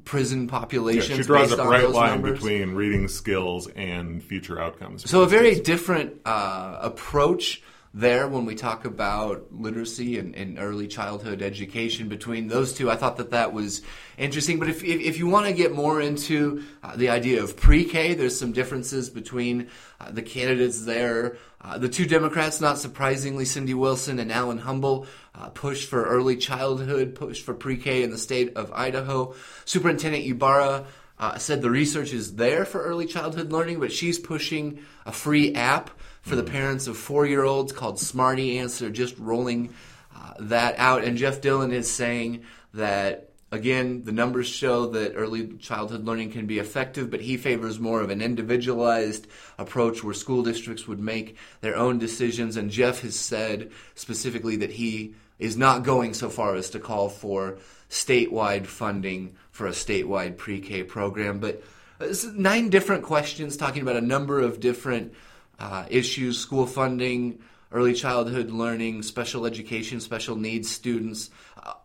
prison 0.05 0.47
populations. 0.47 1.09
Yeah, 1.09 1.15
she 1.17 1.23
draws 1.23 1.51
a 1.51 1.57
bright 1.57 1.89
line 1.89 2.21
numbers. 2.21 2.39
between 2.39 2.75
reading 2.75 3.07
skills 3.07 3.67
and 3.75 4.23
future 4.23 4.61
outcomes. 4.61 5.09
So 5.09 5.23
a 5.23 5.27
very 5.27 5.59
different 5.59 6.21
uh, 6.25 6.77
approach 6.81 7.63
there 7.97 8.27
when 8.27 8.45
we 8.45 8.53
talk 8.53 8.85
about 8.85 9.47
literacy 9.51 10.19
and, 10.19 10.35
and 10.35 10.59
early 10.59 10.87
childhood 10.87 11.41
education 11.41 12.07
between 12.07 12.47
those 12.47 12.73
two. 12.73 12.91
I 12.91 12.95
thought 12.95 13.17
that 13.17 13.31
that 13.31 13.53
was 13.53 13.81
interesting. 14.19 14.59
But 14.59 14.69
if, 14.69 14.83
if, 14.83 15.01
if 15.01 15.17
you 15.17 15.27
want 15.27 15.47
to 15.47 15.53
get 15.53 15.73
more 15.73 15.99
into 15.99 16.63
uh, 16.83 16.95
the 16.95 17.09
idea 17.09 17.41
of 17.41 17.57
pre-K, 17.57 18.13
there's 18.13 18.37
some 18.37 18.51
differences 18.51 19.09
between 19.09 19.69
uh, 19.99 20.11
the 20.11 20.21
candidates 20.21 20.85
there. 20.85 21.37
Uh, 21.59 21.79
the 21.79 21.89
two 21.89 22.05
Democrats, 22.05 22.61
not 22.61 22.77
surprisingly, 22.77 23.45
Cindy 23.45 23.73
Wilson 23.73 24.19
and 24.19 24.31
Alan 24.31 24.59
Humble, 24.59 25.07
uh, 25.33 25.49
pushed 25.49 25.89
for 25.89 26.03
early 26.03 26.37
childhood, 26.37 27.15
push 27.15 27.41
for 27.41 27.55
pre-K 27.55 28.03
in 28.03 28.11
the 28.11 28.19
state 28.19 28.55
of 28.55 28.71
Idaho. 28.73 29.33
Superintendent 29.65 30.23
Ybarra 30.23 30.85
uh, 31.17 31.37
said 31.39 31.63
the 31.63 31.71
research 31.71 32.13
is 32.13 32.35
there 32.35 32.63
for 32.63 32.83
early 32.83 33.07
childhood 33.07 33.51
learning, 33.51 33.79
but 33.79 33.91
she's 33.91 34.19
pushing 34.19 34.79
a 35.07 35.11
free 35.11 35.55
app 35.55 35.89
for 36.27 36.35
the 36.35 36.43
parents 36.43 36.87
of 36.87 36.97
four-year-olds 36.97 37.71
called 37.71 37.97
Smarty 37.97 38.59
Ants. 38.59 38.79
They're 38.79 38.89
just 38.89 39.17
rolling 39.17 39.73
uh, 40.13 40.33
that 40.41 40.75
out, 40.77 41.05
and 41.05 41.17
Jeff 41.17 41.39
Dillon 41.39 41.71
is 41.71 41.89
saying 41.89 42.43
that 42.73 43.29
again 43.49 44.03
the 44.03 44.11
numbers 44.11 44.45
show 44.47 44.87
that 44.87 45.13
early 45.15 45.53
childhood 45.53 46.03
learning 46.03 46.31
can 46.31 46.45
be 46.45 46.59
effective, 46.59 47.09
but 47.09 47.21
he 47.21 47.37
favors 47.37 47.79
more 47.79 48.01
of 48.01 48.09
an 48.09 48.21
individualized 48.21 49.25
approach 49.57 50.03
where 50.03 50.13
school 50.13 50.43
districts 50.43 50.85
would 50.85 50.99
make 50.99 51.37
their 51.61 51.77
own 51.77 51.97
decisions. 51.97 52.57
And 52.57 52.69
Jeff 52.69 53.01
has 53.03 53.17
said 53.17 53.71
specifically 53.95 54.57
that 54.57 54.71
he 54.71 55.15
is 55.39 55.55
not 55.55 55.83
going 55.83 56.13
so 56.13 56.29
far 56.29 56.55
as 56.55 56.69
to 56.71 56.79
call 56.79 57.07
for 57.07 57.57
statewide 57.89 58.65
funding 58.65 59.37
for 59.51 59.65
a 59.65 59.71
statewide 59.71 60.35
pre-K 60.35 60.83
program, 60.83 61.39
but 61.39 61.63
uh, 62.01 62.13
nine 62.33 62.69
different 62.69 63.03
questions 63.03 63.55
talking 63.55 63.81
about 63.81 63.95
a 63.95 64.01
number 64.01 64.41
of 64.41 64.59
different 64.59 65.13
uh, 65.59 65.85
issues: 65.89 66.39
school 66.39 66.65
funding, 66.65 67.39
early 67.71 67.93
childhood 67.93 68.49
learning, 68.49 69.03
special 69.03 69.45
education, 69.45 69.99
special 69.99 70.35
needs 70.35 70.69
students. 70.69 71.29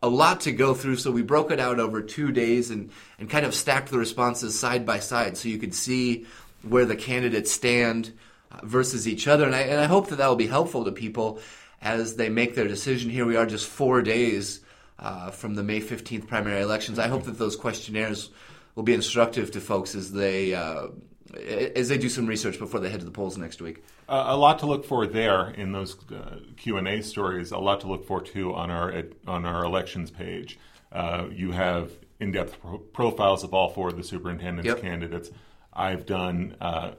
A 0.02 0.08
lot 0.08 0.42
to 0.42 0.52
go 0.52 0.74
through, 0.74 0.96
so 0.96 1.10
we 1.10 1.22
broke 1.22 1.50
it 1.50 1.58
out 1.58 1.80
over 1.80 2.00
two 2.02 2.30
days 2.30 2.70
and, 2.70 2.90
and 3.18 3.28
kind 3.28 3.44
of 3.44 3.54
stacked 3.54 3.90
the 3.90 3.98
responses 3.98 4.58
side 4.58 4.86
by 4.86 5.00
side 5.00 5.36
so 5.36 5.48
you 5.48 5.58
could 5.58 5.74
see 5.74 6.26
where 6.62 6.84
the 6.84 6.94
candidates 6.94 7.50
stand 7.50 8.12
uh, 8.52 8.60
versus 8.62 9.08
each 9.08 9.26
other. 9.26 9.44
And 9.44 9.54
I, 9.54 9.62
and 9.62 9.80
I 9.80 9.86
hope 9.86 10.08
that 10.08 10.16
that 10.16 10.28
will 10.28 10.36
be 10.36 10.46
helpful 10.46 10.84
to 10.84 10.92
people 10.92 11.40
as 11.80 12.14
they 12.14 12.28
make 12.28 12.54
their 12.54 12.68
decision. 12.68 13.10
Here 13.10 13.26
we 13.26 13.36
are 13.36 13.46
just 13.46 13.66
four 13.66 14.02
days 14.02 14.60
uh, 15.00 15.32
from 15.32 15.56
the 15.56 15.64
May 15.64 15.80
15th 15.80 16.28
primary 16.28 16.62
elections. 16.62 17.00
I 17.00 17.08
hope 17.08 17.24
that 17.24 17.38
those 17.38 17.56
questionnaires 17.56 18.30
will 18.76 18.84
be 18.84 18.94
instructive 18.94 19.50
to 19.52 19.60
folks 19.60 19.96
as 19.96 20.12
they 20.12 20.54
uh, 20.54 20.88
as 21.34 21.88
they 21.88 21.98
do 21.98 22.08
some 22.08 22.26
research 22.26 22.58
before 22.58 22.80
they 22.80 22.90
head 22.90 23.00
to 23.00 23.06
the 23.06 23.10
polls 23.12 23.36
next 23.38 23.60
week. 23.62 23.82
Uh, 24.08 24.24
a 24.28 24.36
lot 24.36 24.58
to 24.58 24.66
look 24.66 24.84
for 24.84 25.06
there 25.06 25.50
in 25.50 25.72
those 25.72 25.96
uh, 26.10 26.36
Q 26.56 26.76
and 26.76 26.86
A 26.88 27.02
stories. 27.02 27.52
A 27.52 27.58
lot 27.58 27.80
to 27.80 27.86
look 27.88 28.04
for 28.06 28.20
too 28.20 28.52
on 28.54 28.70
our 28.70 28.92
ed- 28.92 29.14
on 29.26 29.44
our 29.46 29.64
elections 29.64 30.10
page. 30.10 30.58
Uh, 30.90 31.26
you 31.32 31.52
have 31.52 31.90
in-depth 32.20 32.60
pro- 32.60 32.78
profiles 32.78 33.42
of 33.44 33.54
all 33.54 33.70
four 33.70 33.88
of 33.88 33.96
the 33.96 34.04
superintendent's 34.04 34.66
Yep. 34.68 34.80
candidates. 34.82 35.30
I've 35.72 36.04
done 36.04 36.56
uh, 36.60 36.92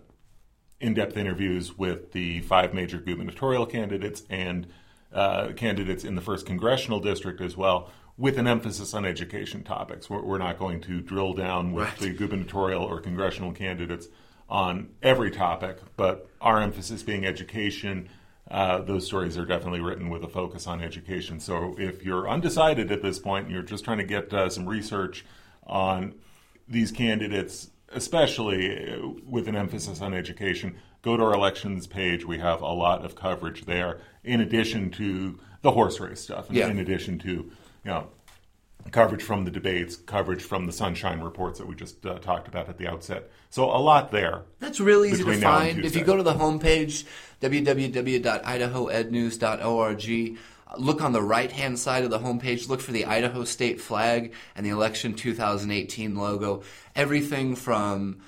in-depth 0.81 1.15
interviews 1.15 1.77
with 1.77 2.11
the 2.11 2.41
five 2.41 2.73
major 2.73 2.97
gubernatorial 2.97 3.65
candidates 3.65 4.23
and 4.29 4.67
uh, 5.13 5.49
candidates 5.55 6.03
in 6.03 6.15
the 6.15 6.21
first 6.21 6.45
congressional 6.45 6.99
district 6.99 7.39
as 7.39 7.55
well, 7.55 7.91
with 8.17 8.37
an 8.39 8.47
emphasis 8.47 8.93
on 8.95 9.05
education 9.05 9.63
topics. 9.63 10.09
We're, 10.09 10.23
we're 10.23 10.37
not 10.39 10.57
going 10.57 10.81
to 10.81 10.99
drill 11.01 11.33
down 11.33 11.71
with 11.71 11.85
Right. 11.85 11.97
the 11.99 12.09
gubernatorial 12.13 12.83
or 12.83 12.99
congressional 12.99 13.51
candidates 13.51 14.07
on 14.53 14.87
every 15.01 15.31
topic, 15.31 15.79
but 15.97 16.29
our 16.39 16.61
emphasis 16.61 17.01
being 17.01 17.25
education. 17.25 18.07
Uh, 18.51 18.77
those 18.81 19.03
stories 19.03 19.35
are 19.35 19.45
definitely 19.45 19.81
written 19.81 20.09
with 20.11 20.23
a 20.23 20.27
focus 20.27 20.67
on 20.67 20.79
education. 20.79 21.39
So 21.39 21.75
if 21.79 22.03
you're 22.05 22.29
undecided 22.29 22.91
at 22.91 23.01
this 23.01 23.17
point 23.17 23.45
and 23.47 23.53
you're 23.53 23.63
just 23.63 23.83
trying 23.83 23.97
to 23.97 24.03
get 24.03 24.31
uh, 24.31 24.49
some 24.49 24.69
research 24.69 25.25
on 25.65 26.13
these 26.67 26.91
candidates, 26.91 27.71
especially 27.93 28.93
uh, 28.93 29.07
with 29.27 29.47
an 29.47 29.55
emphasis 29.55 30.01
on 30.01 30.13
education, 30.13 30.75
go 31.01 31.17
to 31.17 31.23
our 31.23 31.33
elections 31.33 31.87
page. 31.87 32.23
We 32.23 32.37
have 32.37 32.61
a 32.61 32.67
lot 32.73 33.03
of 33.03 33.15
coverage 33.15 33.65
there, 33.65 34.01
in 34.23 34.39
addition 34.39 34.91
to 34.91 35.39
the 35.63 35.71
horse 35.71 35.99
race 35.99 36.19
stuff, 36.19 36.49
and 36.49 36.57
Yeah. 36.57 36.67
in 36.67 36.77
addition 36.77 37.17
to 37.19 37.29
you 37.29 37.51
know 37.85 38.09
coverage 38.91 39.23
from 39.23 39.45
the 39.45 39.51
debates, 39.51 39.95
coverage 39.95 40.41
from 40.41 40.65
the 40.65 40.71
sunshine 40.71 41.21
reports 41.21 41.59
that 41.59 41.67
we 41.67 41.75
just 41.75 42.03
uh, 42.05 42.17
talked 42.19 42.47
about 42.47 42.69
at 42.69 42.77
the 42.77 42.87
outset. 42.87 43.29
So 43.49 43.65
a 43.65 43.77
lot 43.77 44.11
there. 44.11 44.43
That's 44.59 44.79
really 44.79 45.09
easy 45.09 45.17
to 45.19 45.25
Between 45.25 45.41
now 45.41 45.59
and 45.59 45.75
find. 45.75 45.85
If 45.85 45.95
you 45.95 46.03
go 46.03 46.17
to 46.17 46.23
the 46.23 46.33
homepage, 46.33 47.05
www.idahoednews.org, 47.41 50.37
look 50.77 51.01
on 51.01 51.11
the 51.11 51.21
right 51.21 51.51
hand 51.51 51.79
side 51.79 52.03
of 52.03 52.09
the 52.09 52.19
homepage, 52.19 52.67
look 52.67 52.81
for 52.81 52.91
the 52.91 53.05
Idaho 53.05 53.43
state 53.43 53.79
flag 53.79 54.33
and 54.55 54.65
the 54.65 54.71
election 54.71 55.13
2018 55.13 56.15
logo. 56.15 56.63
Everything 56.95 57.55
from 57.55 58.21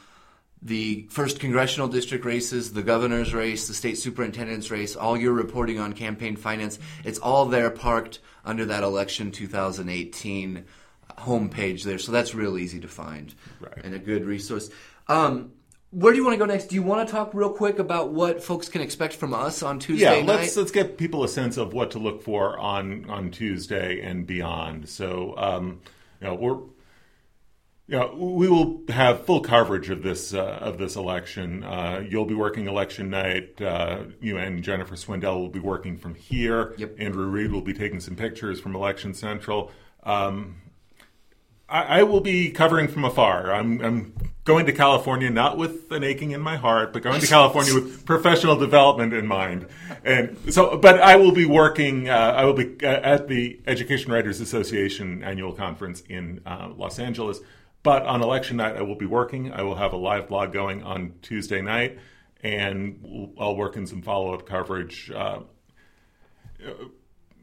the 0.65 1.05
first 1.11 1.39
congressional 1.39 1.87
district 1.87 2.25
races, 2.25 2.73
the 2.73 2.81
governor's 2.81 3.35
race, 3.35 3.67
the 3.67 3.73
state 3.75 3.99
superintendent's 3.99 4.71
race, 4.71 4.95
all 4.95 5.15
your 5.15 5.31
reporting 5.31 5.79
on 5.79 5.93
campaign 5.93 6.35
finance, 6.35 6.79
it's 7.03 7.19
all 7.19 7.45
there 7.45 7.69
parked 7.69 8.19
under 8.43 8.65
that 8.65 8.83
election 8.83 9.31
2018 9.31 10.65
homepage 11.19 11.83
there. 11.83 11.99
So 11.99 12.11
that's 12.11 12.33
real 12.33 12.57
easy 12.57 12.79
to 12.79 12.87
find 12.87 13.33
Right. 13.61 13.77
and 13.83 13.93
a 13.93 13.99
good 13.99 14.25
resource. 14.25 14.69
Um, 15.07 15.51
where 15.91 16.11
do 16.11 16.17
you 16.17 16.25
want 16.25 16.33
to 16.33 16.39
go 16.39 16.45
next? 16.51 16.65
Do 16.65 16.75
you 16.75 16.81
want 16.83 17.07
to 17.07 17.11
talk 17.13 17.33
real 17.33 17.51
quick 17.51 17.77
about 17.79 18.11
what 18.11 18.43
folks 18.43 18.67
can 18.67 18.81
expect 18.81 19.13
from 19.13 19.33
us 19.35 19.61
on 19.63 19.77
Tuesday 19.79 20.05
Yeah, 20.19 20.25
night? 20.25 20.39
let's 20.39 20.57
let's 20.57 20.71
get 20.71 20.97
people 20.97 21.23
a 21.23 21.27
sense 21.29 21.57
of 21.57 21.73
what 21.73 21.91
to 21.91 21.99
look 21.99 22.21
for 22.23 22.57
on 22.59 23.05
on 23.07 23.29
Tuesday 23.31 24.01
and 24.01 24.25
beyond. 24.27 24.89
So, 24.89 25.35
um, 25.37 25.79
you 26.19 26.27
know, 26.27 26.33
we're 26.35 26.57
know, 27.87 28.15
we 28.15 28.49
will 28.49 28.81
have 28.89 29.25
full 29.25 29.41
coverage 29.41 29.89
of 29.89 30.01
this 30.01 30.33
uh, 30.33 30.57
of 30.61 30.77
this 30.77 30.95
election. 30.95 31.63
Uh, 31.63 32.03
you'll 32.07 32.25
be 32.25 32.33
working 32.33 32.67
election 32.67 33.11
night. 33.11 33.61
Uh, 33.61 34.05
you 34.19 34.37
and 34.37 34.63
Jennifer 34.63 34.95
Swindell 34.95 35.39
will 35.39 35.49
be 35.49 35.59
working 35.59 35.97
from 35.97 36.15
here. 36.15 36.73
Yep. 36.77 36.95
Andrew 36.97 37.27
Reed 37.27 37.51
will 37.51 37.61
be 37.61 37.73
taking 37.73 37.99
some 37.99 38.15
pictures 38.15 38.59
from 38.59 38.75
Election 38.75 39.13
Central. 39.13 39.71
Um, 40.03 40.61
I, 41.67 41.99
I 41.99 42.03
will 42.03 42.21
be 42.21 42.51
covering 42.51 42.87
from 42.87 43.05
afar. 43.05 43.51
I'm, 43.51 43.81
I'm 43.83 44.13
going 44.43 44.65
to 44.67 44.73
California 44.73 45.29
not 45.29 45.57
with 45.57 45.91
an 45.91 46.03
aching 46.03 46.31
in 46.31 46.41
my 46.41 46.57
heart, 46.57 46.93
but 46.93 47.01
going 47.01 47.21
to 47.21 47.27
California 47.27 47.73
with 47.73 48.05
professional 48.05 48.55
development 48.55 49.13
in 49.13 49.25
mind. 49.25 49.67
And 50.03 50.37
so, 50.53 50.77
but 50.77 50.99
I 50.99 51.15
will 51.15 51.31
be 51.31 51.45
working. 51.45 52.09
Uh, 52.09 52.13
I 52.13 52.45
will 52.45 52.53
be 52.53 52.75
uh, 52.83 52.87
at 52.87 53.27
the 53.27 53.59
Education 53.65 54.11
Writers 54.11 54.39
Association 54.41 55.23
annual 55.23 55.53
conference 55.53 56.01
in 56.07 56.41
uh, 56.45 56.71
Los 56.75 56.99
Angeles. 56.99 57.39
But 57.85 58.01
on 58.07 58.23
election 58.23 58.57
night, 58.57 58.75
I 58.77 58.81
will 58.81 58.95
be 58.95 59.05
working. 59.05 59.51
I 59.51 59.61
will 59.61 59.75
have 59.75 59.93
a 59.93 59.97
live 59.97 60.27
blog 60.27 60.51
going 60.51 60.81
on 60.81 61.13
Tuesday 61.21 61.61
night, 61.61 61.99
and 62.41 63.35
I'll 63.39 63.55
work 63.55 63.77
in 63.77 63.85
some 63.85 64.01
follow 64.01 64.33
up 64.33 64.47
coverage. 64.47 65.11
Uh, 65.11 65.41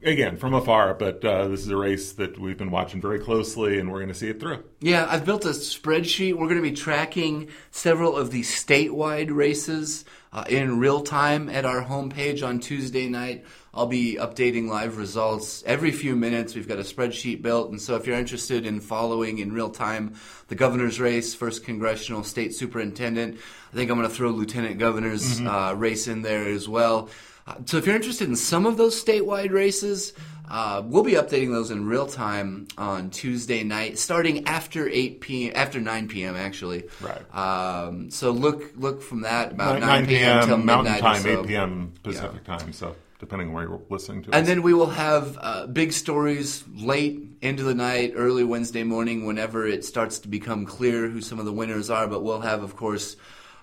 again 0.04 0.36
from 0.36 0.54
afar, 0.54 0.94
but 0.94 1.24
uh, 1.24 1.48
this 1.48 1.60
is 1.60 1.68
a 1.68 1.76
race 1.76 2.12
that 2.12 2.38
we've 2.38 2.58
been 2.58 2.70
watching 2.70 3.00
very 3.00 3.18
closely, 3.18 3.78
and 3.78 3.90
we're 3.90 3.98
going 3.98 4.08
to 4.08 4.14
see 4.14 4.28
it 4.28 4.40
through. 4.40 4.64
Yeah, 4.80 5.06
I've 5.08 5.24
built 5.24 5.44
a 5.44 5.50
spreadsheet. 5.50 6.34
We're 6.34 6.48
going 6.48 6.56
to 6.56 6.62
be 6.62 6.72
tracking 6.72 7.48
several 7.70 8.16
of 8.16 8.30
the 8.30 8.42
statewide 8.42 9.34
races 9.34 10.04
uh, 10.32 10.44
in 10.48 10.78
real 10.78 11.02
time 11.02 11.48
at 11.48 11.64
our 11.64 11.84
homepage 11.84 12.46
on 12.46 12.60
Tuesday 12.60 13.08
night. 13.08 13.44
I'll 13.74 13.86
be 13.86 14.16
updating 14.16 14.68
live 14.68 14.98
results 14.98 15.62
every 15.64 15.92
few 15.92 16.14
minutes. 16.14 16.54
We've 16.54 16.68
got 16.68 16.78
a 16.78 16.82
spreadsheet 16.82 17.40
built, 17.40 17.70
and 17.70 17.80
so 17.80 17.96
if 17.96 18.06
you're 18.06 18.18
interested 18.18 18.66
in 18.66 18.80
following 18.80 19.38
in 19.38 19.52
real 19.52 19.70
time 19.70 20.14
the 20.48 20.54
governor's 20.54 21.00
race, 21.00 21.34
first 21.34 21.64
congressional, 21.64 22.22
state 22.22 22.54
superintendent, 22.54 23.38
I 23.72 23.76
think 23.76 23.90
I'm 23.90 23.96
going 23.96 24.08
to 24.08 24.14
throw 24.14 24.30
lieutenant 24.30 24.78
governor's 24.78 25.40
uh, 25.40 25.74
race 25.76 26.06
in 26.06 26.20
there 26.22 26.48
as 26.48 26.68
well. 26.68 27.08
Uh, 27.46 27.54
so 27.66 27.76
if 27.76 27.86
you're 27.86 27.96
interested 27.96 28.28
in 28.28 28.36
some 28.36 28.66
of 28.66 28.76
those 28.76 29.02
statewide 29.02 29.50
races, 29.50 30.12
uh, 30.48 30.82
we'll 30.84 31.02
be 31.02 31.12
updating 31.12 31.50
those 31.50 31.70
in 31.70 31.86
real 31.86 32.06
time 32.06 32.68
on 32.76 33.10
Tuesday 33.10 33.64
night, 33.64 33.98
starting 33.98 34.46
after 34.46 34.88
8 34.88 35.20
p.m. 35.20 35.52
after 35.54 35.80
9 35.80 36.08
p.m. 36.08 36.36
actually. 36.36 36.84
Right. 37.00 37.34
Um, 37.34 38.10
so 38.10 38.30
look 38.30 38.72
look 38.76 39.02
from 39.02 39.22
that 39.22 39.52
about 39.52 39.80
9, 39.80 39.88
9 39.88 40.06
p.m. 40.06 40.46
till 40.46 40.56
Mountain 40.58 40.92
midnight. 40.92 41.00
Time, 41.00 41.22
so. 41.22 41.40
8 41.40 41.46
p.m. 41.46 41.92
Pacific 42.02 42.44
Time. 42.44 42.72
So 42.72 42.94
depending 43.18 43.48
on 43.48 43.54
where 43.54 43.64
you're 43.64 43.80
listening 43.88 44.20
to 44.24 44.34
And 44.34 44.42
us. 44.42 44.48
then 44.48 44.62
we 44.62 44.74
will 44.74 44.90
have 44.90 45.38
uh, 45.40 45.66
big 45.68 45.92
stories 45.92 46.64
late 46.74 47.22
into 47.40 47.62
the 47.62 47.74
night, 47.74 48.14
early 48.16 48.42
Wednesday 48.42 48.82
morning, 48.82 49.26
whenever 49.26 49.64
it 49.64 49.84
starts 49.84 50.18
to 50.20 50.28
become 50.28 50.66
clear 50.66 51.08
who 51.08 51.20
some 51.20 51.38
of 51.38 51.44
the 51.44 51.52
winners 51.52 51.88
are. 51.88 52.08
But 52.08 52.24
we'll 52.24 52.40
have, 52.40 52.64
of 52.64 52.74
course, 52.76 53.14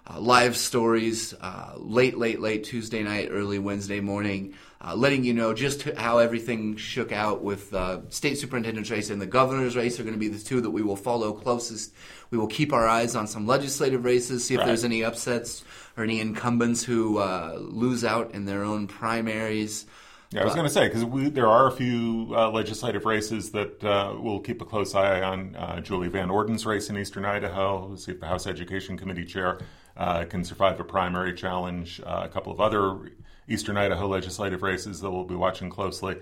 uh, 0.10 0.20
live 0.20 0.58
stories 0.58 1.34
uh, 1.42 1.74
late, 1.78 2.18
late, 2.18 2.40
late 2.40 2.64
Tuesday 2.64 3.04
night, 3.04 3.30
early 3.32 3.60
Wednesday 3.60 4.00
morning, 4.00 4.56
uh, 4.82 4.96
letting 4.96 5.24
you 5.24 5.34
know 5.34 5.54
just 5.54 5.84
how 5.84 6.18
everything 6.18 6.76
shook 6.78 7.12
out 7.12 7.44
with 7.44 7.74
uh, 7.74 8.00
state 8.10 8.38
superintendent's 8.38 8.90
race 8.90 9.10
and 9.10 9.22
the 9.22 9.28
governor's 9.28 9.76
race 9.76 10.00
are 10.00 10.04
going 10.04 10.16
to 10.16 10.20
be 10.20 10.30
the 10.30 10.40
two 10.40 10.62
that 10.62 10.72
we 10.72 10.82
will 10.82 10.96
follow 10.96 11.34
closest. 11.34 11.94
We 12.32 12.38
will 12.38 12.48
keep 12.48 12.74
our 12.74 12.88
eyes 12.88 13.16
on 13.16 13.28
some 13.28 13.46
legislative 13.46 14.04
races, 14.06 14.46
see 14.46 14.56
if 14.56 14.60
Right. 14.60 14.68
there's 14.68 14.86
any 14.86 15.04
upsets 15.04 15.64
or 15.98 16.04
any 16.04 16.20
incumbents 16.20 16.84
who 16.84 17.18
uh, 17.18 17.58
lose 17.60 18.04
out 18.04 18.34
in 18.34 18.46
their 18.46 18.64
own 18.64 18.88
primaries. 18.88 19.86
Yeah, 20.32 20.42
I 20.42 20.46
was 20.46 20.54
going 20.54 20.68
to 20.68 20.72
say 20.72 20.88
because 20.88 21.32
there 21.34 21.48
are 21.48 21.68
a 21.68 21.72
few 21.72 22.32
uh, 22.36 22.52
legislative 22.52 23.06
races 23.06 23.50
that 23.52 23.84
uh, 23.84 24.14
we'll 24.16 24.40
keep 24.42 24.62
a 24.62 24.66
close 24.66 24.94
eye 24.94 25.24
on. 25.24 25.56
Uh, 25.56 25.82
Julie 25.82 26.08
Van 26.08 26.30
Orden's 26.30 26.68
race 26.68 26.88
in 26.88 26.98
Eastern 27.00 27.26
Idaho. 27.26 27.88
We'll 27.88 27.98
see 27.98 28.12
if 28.12 28.20
the 28.20 28.28
House 28.28 28.46
Education 28.46 28.96
Committee 28.96 29.26
chair 29.26 29.58
uh, 30.00 30.24
can 30.24 30.44
survive 30.44 30.80
a 30.80 30.84
primary 30.84 31.34
challenge. 31.34 32.02
Uh, 32.04 32.22
a 32.24 32.30
couple 32.30 32.52
of 32.54 32.62
other 32.62 33.12
Eastern 33.48 33.78
Idaho 33.78 34.08
legislative 34.08 34.64
races 34.64 35.02
that 35.02 35.12
we'll 35.12 35.26
be 35.26 35.36
watching 35.36 35.70
closely. 35.70 36.18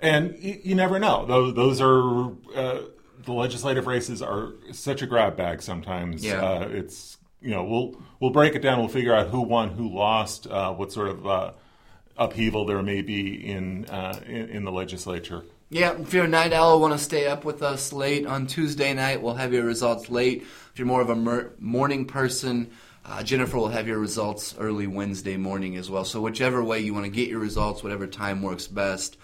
And 0.00 0.36
you, 0.38 0.60
you 0.62 0.74
never 0.76 0.98
know. 0.98 1.26
Those, 1.26 1.54
those 1.54 1.80
are 1.80 2.30
uh, 2.54 2.82
the 3.24 3.32
legislative 3.32 3.88
races 3.88 4.22
are 4.22 4.52
such 4.72 5.02
a 5.02 5.06
grab 5.06 5.36
bag 5.36 5.62
sometimes. 5.62 6.24
Yeah. 6.24 6.40
Uh, 6.40 6.68
it's 6.70 7.18
you 7.40 7.50
know 7.50 7.64
we'll 7.64 8.00
we'll 8.20 8.30
break 8.30 8.54
it 8.54 8.62
down. 8.62 8.78
We'll 8.78 8.88
figure 8.88 9.14
out 9.14 9.28
who 9.28 9.40
won, 9.40 9.70
who 9.70 9.92
lost, 9.92 10.46
uh, 10.46 10.72
what 10.72 10.92
sort 10.92 11.08
of 11.08 11.26
uh, 11.26 11.52
upheaval 12.16 12.64
there 12.64 12.82
may 12.82 13.02
be 13.02 13.46
in, 13.46 13.84
uh, 13.86 14.20
in 14.26 14.48
in 14.50 14.64
the 14.64 14.72
legislature. 14.72 15.44
Yeah, 15.68 16.00
if 16.00 16.14
you're 16.14 16.26
a 16.26 16.28
night 16.28 16.52
owl, 16.52 16.80
want 16.80 16.92
to 16.92 16.98
stay 16.98 17.26
up 17.26 17.44
with 17.44 17.60
us 17.60 17.92
late 17.92 18.24
on 18.24 18.46
Tuesday 18.46 18.94
night, 18.94 19.20
we'll 19.20 19.34
have 19.34 19.52
your 19.52 19.64
results 19.64 20.08
late. 20.08 20.42
If 20.42 20.78
you're 20.78 20.86
more 20.86 21.00
of 21.00 21.10
a 21.10 21.16
mer- 21.16 21.50
morning 21.58 22.04
person, 22.04 22.70
uh, 23.04 23.24
Jennifer 23.24 23.56
will 23.56 23.68
have 23.68 23.88
your 23.88 23.98
results 23.98 24.54
early 24.58 24.86
Wednesday 24.86 25.36
morning 25.36 25.76
as 25.76 25.90
well. 25.90 26.04
So 26.04 26.20
whichever 26.20 26.62
way 26.62 26.80
you 26.80 26.94
want 26.94 27.06
to 27.06 27.10
get 27.10 27.28
your 27.28 27.40
results, 27.40 27.82
whatever 27.82 28.06
time 28.06 28.42
works 28.42 28.68
best, 28.68 29.16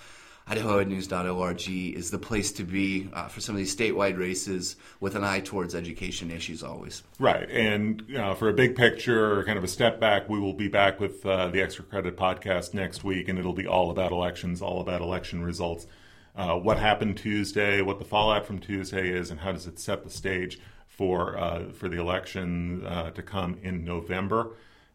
IdahoEdNews.org 0.49 1.69
is 1.69 2.11
the 2.11 2.19
place 2.19 2.53
to 2.53 2.65
be 2.65 3.09
uh, 3.13 3.29
for 3.29 3.41
some 3.41 3.55
of 3.55 3.59
these 3.59 3.75
statewide 3.75 4.19
races 4.19 4.77
with 5.01 5.15
an 5.15 5.25
eye 5.25 5.41
towards 5.41 5.75
education 5.75 6.31
issues 6.31 6.63
always. 6.63 7.03
Right, 7.19 7.49
and 7.51 8.05
for 8.37 8.49
a 8.49 8.53
big 8.53 8.77
picture, 8.77 9.45
kind 9.45 9.57
of 9.57 9.65
a 9.65 9.69
step 9.69 10.01
back, 10.01 10.29
we 10.29 10.39
will 10.41 10.53
be 10.53 10.69
back 10.69 11.01
with 11.01 11.25
uh, 11.25 11.49
the 11.49 11.63
Extra 11.63 11.85
Credit 11.85 12.17
podcast 12.17 12.75
next 12.75 13.05
week, 13.05 13.29
and 13.29 13.39
it'll 13.39 13.53
be 13.53 13.67
all 13.67 13.91
about 13.91 14.13
elections, 14.13 14.61
all 14.61 14.81
about 14.81 15.01
election 15.01 15.43
results, 15.43 15.87
uh, 16.35 16.57
what 16.57 16.79
happened 16.79 17.17
Tuesday, 17.17 17.83
what 17.83 17.99
the 17.99 18.05
fallout 18.05 18.47
from 18.47 18.59
Tuesday 18.59 19.11
is, 19.11 19.31
and 19.31 19.41
how 19.41 19.53
does 19.53 19.67
it 19.67 19.79
set 19.79 20.03
the 20.03 20.11
stage 20.11 20.59
for 20.89 21.39
uh, 21.39 21.71
for 21.73 21.89
the 21.89 21.99
election 21.99 22.85
uh, 22.87 23.11
to 23.11 23.23
come 23.23 23.59
in 23.63 23.85
November. 23.85 24.51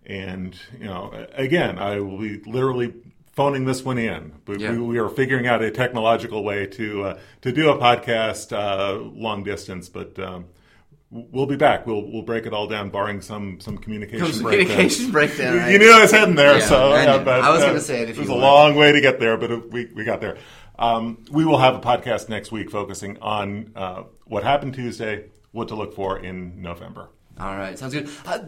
And 0.05 0.57
you 0.79 0.85
know, 0.85 1.27
again, 1.33 1.77
I 1.79 1.99
will 1.99 2.17
be 2.17 2.39
literally 2.45 2.93
phoning 3.37 3.63
this 3.63 3.85
one 3.85 3.97
in. 3.97 4.33
But 4.43 4.59
Yeah. 4.59 4.71
we, 4.71 4.79
we 4.79 4.97
are 4.97 5.07
figuring 5.07 5.47
out 5.47 5.61
a 5.61 5.71
technological 5.71 6.43
way 6.43 6.65
to 6.65 7.03
uh, 7.03 7.19
to 7.43 7.51
do 7.53 7.69
a 7.69 7.77
podcast 7.77 8.51
uh, 8.51 8.99
long 8.99 9.43
distance, 9.45 9.87
but. 9.87 10.19
Um, 10.19 10.45
We'll 11.09 11.45
be 11.45 11.55
back. 11.55 11.87
We'll 11.87 12.01
we'll 12.11 12.23
break 12.23 12.45
it 12.45 12.51
all 12.51 12.67
down, 12.67 12.89
barring 12.89 13.21
some 13.21 13.61
some 13.61 13.77
communication 13.77 14.27
Some 14.33 14.43
breakdown. 14.43 14.67
communication 14.67 15.11
breakdown, 15.11 15.53
You- 15.53 15.59
right? 15.61 15.71
You 15.71 15.79
knew 15.79 15.89
I 15.93 16.01
was 16.01 16.11
heading 16.11 16.35
there, 16.35 16.57
Yeah, 16.57 16.65
so 16.65 16.91
I 16.91 17.03
yeah, 17.05 17.17
but, 17.23 17.39
I 17.45 17.49
was 17.49 17.63
uh, 17.63 17.67
gonna 17.67 17.79
say 17.79 18.01
it 18.01 18.09
if 18.09 18.17
it 18.17 18.19
was 18.19 18.29
you 18.29 18.35
a 18.35 18.43
long 18.51 18.75
way 18.75 18.91
to 18.91 18.99
get 18.99 19.17
there, 19.17 19.37
but 19.37 19.49
it, 19.49 19.71
we 19.71 19.85
we 19.95 20.03
got 20.03 20.19
there. 20.19 20.35
Um, 20.77 21.23
we 21.31 21.45
will 21.45 21.59
have 21.59 21.75
a 21.75 21.79
podcast 21.79 22.27
next 22.27 22.51
week 22.51 22.69
focusing 22.69 23.17
on 23.21 23.71
uh, 23.77 24.03
what 24.25 24.43
happened 24.43 24.73
Tuesday, 24.73 25.29
what 25.53 25.69
to 25.69 25.75
look 25.75 25.95
for 25.95 26.19
in 26.19 26.61
November. 26.61 27.07
All 27.39 27.55
right, 27.55 27.77
sounds 27.77 27.93
good. 27.93 28.09
Uh, 28.25 28.39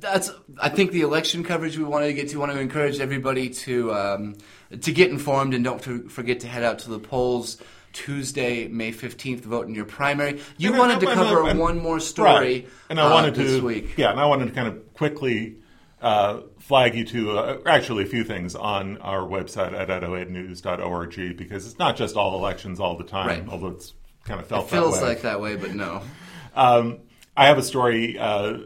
that's 0.00 0.30
I 0.60 0.68
think 0.70 0.92
the 0.92 1.02
election 1.02 1.44
coverage 1.44 1.76
we 1.76 1.84
wanted 1.84 2.06
to 2.06 2.14
get 2.14 2.28
to. 2.30 2.38
Want 2.38 2.52
to 2.52 2.58
encourage 2.60 2.98
everybody 3.00 3.50
to 3.50 3.92
um, 3.94 4.36
to 4.80 4.92
get 4.92 5.10
informed 5.10 5.52
and 5.54 5.62
don't 5.62 5.82
to 5.82 6.08
forget 6.08 6.40
to 6.40 6.48
head 6.48 6.62
out 6.64 6.78
to 6.80 6.90
the 6.90 6.98
polls 6.98 7.58
Tuesday, 7.92 8.68
May 8.68 8.90
fifteenth. 8.92 9.44
Vote 9.44 9.66
in 9.68 9.74
your 9.74 9.84
primary. 9.84 10.40
You 10.56 10.68
And 10.68 10.76
I- 10.76 10.78
wanted 10.78 11.00
to 11.00 11.08
I- 11.10 11.14
cover 11.14 11.54
one 11.54 11.78
more 11.78 12.00
story, 12.00 12.28
Right. 12.30 12.68
and 12.88 12.98
I 12.98 13.04
uh, 13.04 13.10
wanted 13.10 13.34
this 13.34 13.58
to 13.60 13.64
week. 13.66 13.98
yeah, 13.98 14.10
and 14.10 14.18
I 14.18 14.24
wanted 14.24 14.46
to 14.46 14.52
kind 14.52 14.68
of 14.68 14.94
quickly 14.94 15.56
uh, 16.00 16.40
flag 16.58 16.94
you 16.94 17.04
to 17.04 17.38
uh, 17.38 17.58
actually 17.66 18.04
a 18.04 18.06
few 18.06 18.24
things 18.24 18.54
on 18.54 18.96
our 18.98 19.20
website 19.20 19.72
at 19.78 19.88
idahoednews.org 19.88 21.36
because 21.36 21.66
it's 21.66 21.78
not 21.78 21.96
just 21.96 22.16
all 22.16 22.34
elections 22.38 22.80
all 22.80 22.96
the 22.96 23.04
time, 23.04 23.26
Right. 23.26 23.44
although 23.48 23.68
it's 23.68 23.92
kind 24.24 24.40
of 24.40 24.46
felt 24.46 24.66
It 24.66 24.70
feels 24.70 24.94
that 24.96 25.02
way. 25.02 25.08
like 25.08 25.22
that 25.22 25.40
way, 25.40 25.56
but 25.56 25.74
no. 25.74 26.02
Um, 26.56 26.98
I 27.34 27.46
have 27.46 27.56
a 27.56 27.62
story 27.62 28.18
uh, 28.18 28.58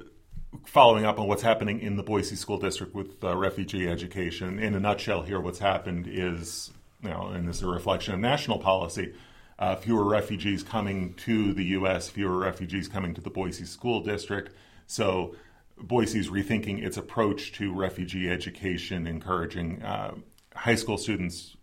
following 0.64 1.04
up 1.04 1.20
on 1.20 1.28
what's 1.28 1.42
happening 1.42 1.80
in 1.80 1.96
the 1.96 2.02
Boise 2.02 2.34
School 2.34 2.58
District 2.58 2.92
with 2.92 3.22
uh, 3.22 3.36
refugee 3.36 3.88
education. 3.88 4.58
In 4.58 4.74
a 4.74 4.80
nutshell, 4.80 5.22
here, 5.22 5.40
what's 5.40 5.60
happened 5.60 6.08
is, 6.08 6.72
you 7.00 7.10
know, 7.10 7.28
and 7.28 7.48
this 7.48 7.58
is 7.58 7.62
a 7.62 7.68
reflection 7.68 8.14
of 8.14 8.18
national 8.18 8.58
policy. 8.58 9.14
Uh, 9.56 9.76
fewer 9.76 10.02
refugees 10.02 10.64
coming 10.64 11.14
to 11.14 11.54
the 11.54 11.64
U.S., 11.64 12.08
fewer 12.08 12.36
refugees 12.36 12.88
coming 12.88 13.14
to 13.14 13.20
the 13.20 13.30
Boise 13.30 13.64
School 13.64 14.00
District. 14.00 14.52
So 14.88 15.36
Boise's 15.78 16.28
rethinking 16.28 16.82
its 16.82 16.96
approach 16.96 17.52
to 17.52 17.72
refugee 17.72 18.28
education, 18.28 19.06
encouraging 19.06 19.82
uh, 19.84 20.16
high 20.54 20.74
school 20.74 20.98
students 20.98 21.56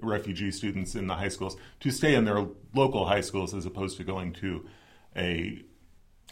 refugee 0.00 0.50
students 0.50 0.94
in 0.94 1.06
the 1.06 1.14
high 1.14 1.28
schools 1.28 1.58
to 1.78 1.90
stay 1.90 2.14
in 2.14 2.24
their 2.24 2.46
local 2.74 3.04
high 3.04 3.20
schools 3.20 3.52
as 3.52 3.66
opposed 3.66 3.98
to 3.98 4.02
going 4.02 4.32
to 4.32 4.66
a 5.14 5.62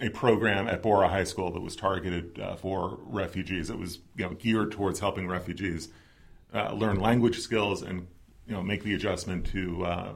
a 0.01 0.09
program 0.09 0.67
at 0.67 0.83
Borah 0.83 1.09
High 1.09 1.25
School 1.25 1.53
that 1.53 1.61
was 1.61 1.77
targeted 1.77 2.39
uh, 2.41 2.57
for 2.57 2.99
refugees. 3.03 3.71
It 3.71 3.79
was 3.79 4.01
you 4.17 4.25
know 4.25 4.35
geared 4.35 4.73
towards 4.73 5.01
helping 5.01 5.29
refugees 5.29 5.89
uh, 6.53 6.73
learn 6.73 7.01
language 7.01 7.41
skills 7.41 7.83
and 7.83 8.07
you 8.47 8.55
know 8.55 8.63
make 8.63 8.83
the 8.83 8.95
adjustment 8.95 9.47
to 9.47 9.85
uh, 9.85 10.13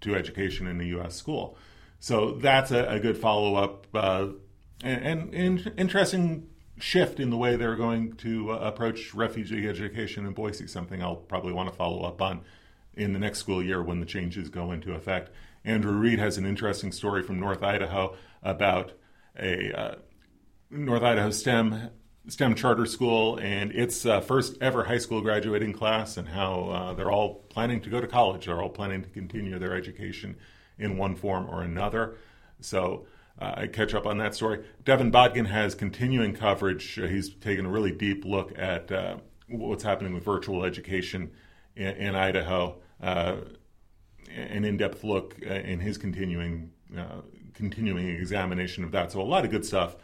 to 0.00 0.14
education 0.14 0.66
in 0.66 0.78
the 0.78 0.86
U.S. 0.88 1.14
school. 1.14 1.56
So 2.00 2.32
that's 2.32 2.70
a, 2.70 2.84
a 2.88 3.00
good 3.00 3.16
follow 3.16 3.54
up 3.54 3.86
uh, 3.94 4.28
and, 4.82 5.32
and, 5.32 5.72
interesting 5.76 6.48
shift 6.78 7.20
in 7.20 7.30
the 7.30 7.36
way 7.36 7.54
they're 7.54 7.76
going 7.76 8.14
to 8.14 8.50
uh, 8.50 8.56
approach 8.56 9.14
refugee 9.14 9.68
education 9.68 10.26
in 10.26 10.32
Boise. 10.32 10.66
Something 10.66 11.00
I'll 11.02 11.14
probably 11.16 11.52
want 11.52 11.70
to 11.70 11.76
follow 11.76 12.02
up 12.02 12.20
on 12.20 12.40
in 12.94 13.12
the 13.12 13.18
next 13.18 13.38
school 13.38 13.62
year 13.62 13.82
when 13.82 14.00
the 14.00 14.06
changes 14.06 14.48
go 14.48 14.72
into 14.72 14.94
effect. 14.94 15.30
Andrew 15.64 15.92
Reed 15.92 16.18
has 16.18 16.38
an 16.38 16.44
interesting 16.44 16.90
story 16.90 17.22
from 17.22 17.38
North 17.38 17.62
Idaho 17.62 18.16
about 18.42 18.92
a 19.38 19.72
uh, 19.72 19.94
North 20.70 21.02
Idaho 21.02 21.30
STEM 21.30 21.90
STEM 22.28 22.54
charter 22.54 22.86
school 22.86 23.36
and 23.38 23.72
its 23.72 24.06
uh, 24.06 24.20
first 24.20 24.56
ever 24.60 24.84
high 24.84 24.98
school 24.98 25.20
graduating 25.20 25.72
class, 25.72 26.16
and 26.16 26.28
how 26.28 26.64
uh, 26.68 26.92
they're 26.94 27.10
all 27.10 27.34
planning 27.48 27.80
to 27.80 27.90
go 27.90 28.00
to 28.00 28.06
college. 28.06 28.46
They're 28.46 28.62
all 28.62 28.68
planning 28.68 29.02
to 29.02 29.08
continue 29.08 29.58
their 29.58 29.74
education 29.74 30.36
in 30.78 30.96
one 30.96 31.16
form 31.16 31.48
or 31.48 31.62
another. 31.62 32.16
So. 32.60 33.06
Uh, 33.40 33.54
I 33.56 33.66
catch 33.66 33.94
up 33.94 34.06
on 34.06 34.18
that 34.18 34.34
story. 34.34 34.62
Devin 34.84 35.10
Bodkin 35.10 35.46
has 35.46 35.74
continuing 35.74 36.34
coverage. 36.34 36.92
He's 36.94 37.34
taken 37.34 37.64
a 37.64 37.70
really 37.70 37.90
deep 37.90 38.26
look 38.26 38.52
at 38.58 38.92
uh, 38.92 39.16
what's 39.48 39.82
happening 39.82 40.12
with 40.12 40.22
virtual 40.22 40.64
education 40.64 41.30
in, 41.74 41.88
in 41.96 42.14
Idaho. 42.14 42.76
Uh, 43.00 43.36
an 44.36 44.66
in-depth 44.66 45.02
look 45.02 45.38
in 45.40 45.80
his 45.80 45.96
continuing 45.96 46.70
continuing 47.54 48.08
examination 48.08 48.84
of 48.84 48.92
that. 48.92 49.12
So 49.12 49.20
a 49.20 49.22
lot 49.22 49.44
of 49.44 49.50
good 49.50 49.64
stuff 49.64 49.96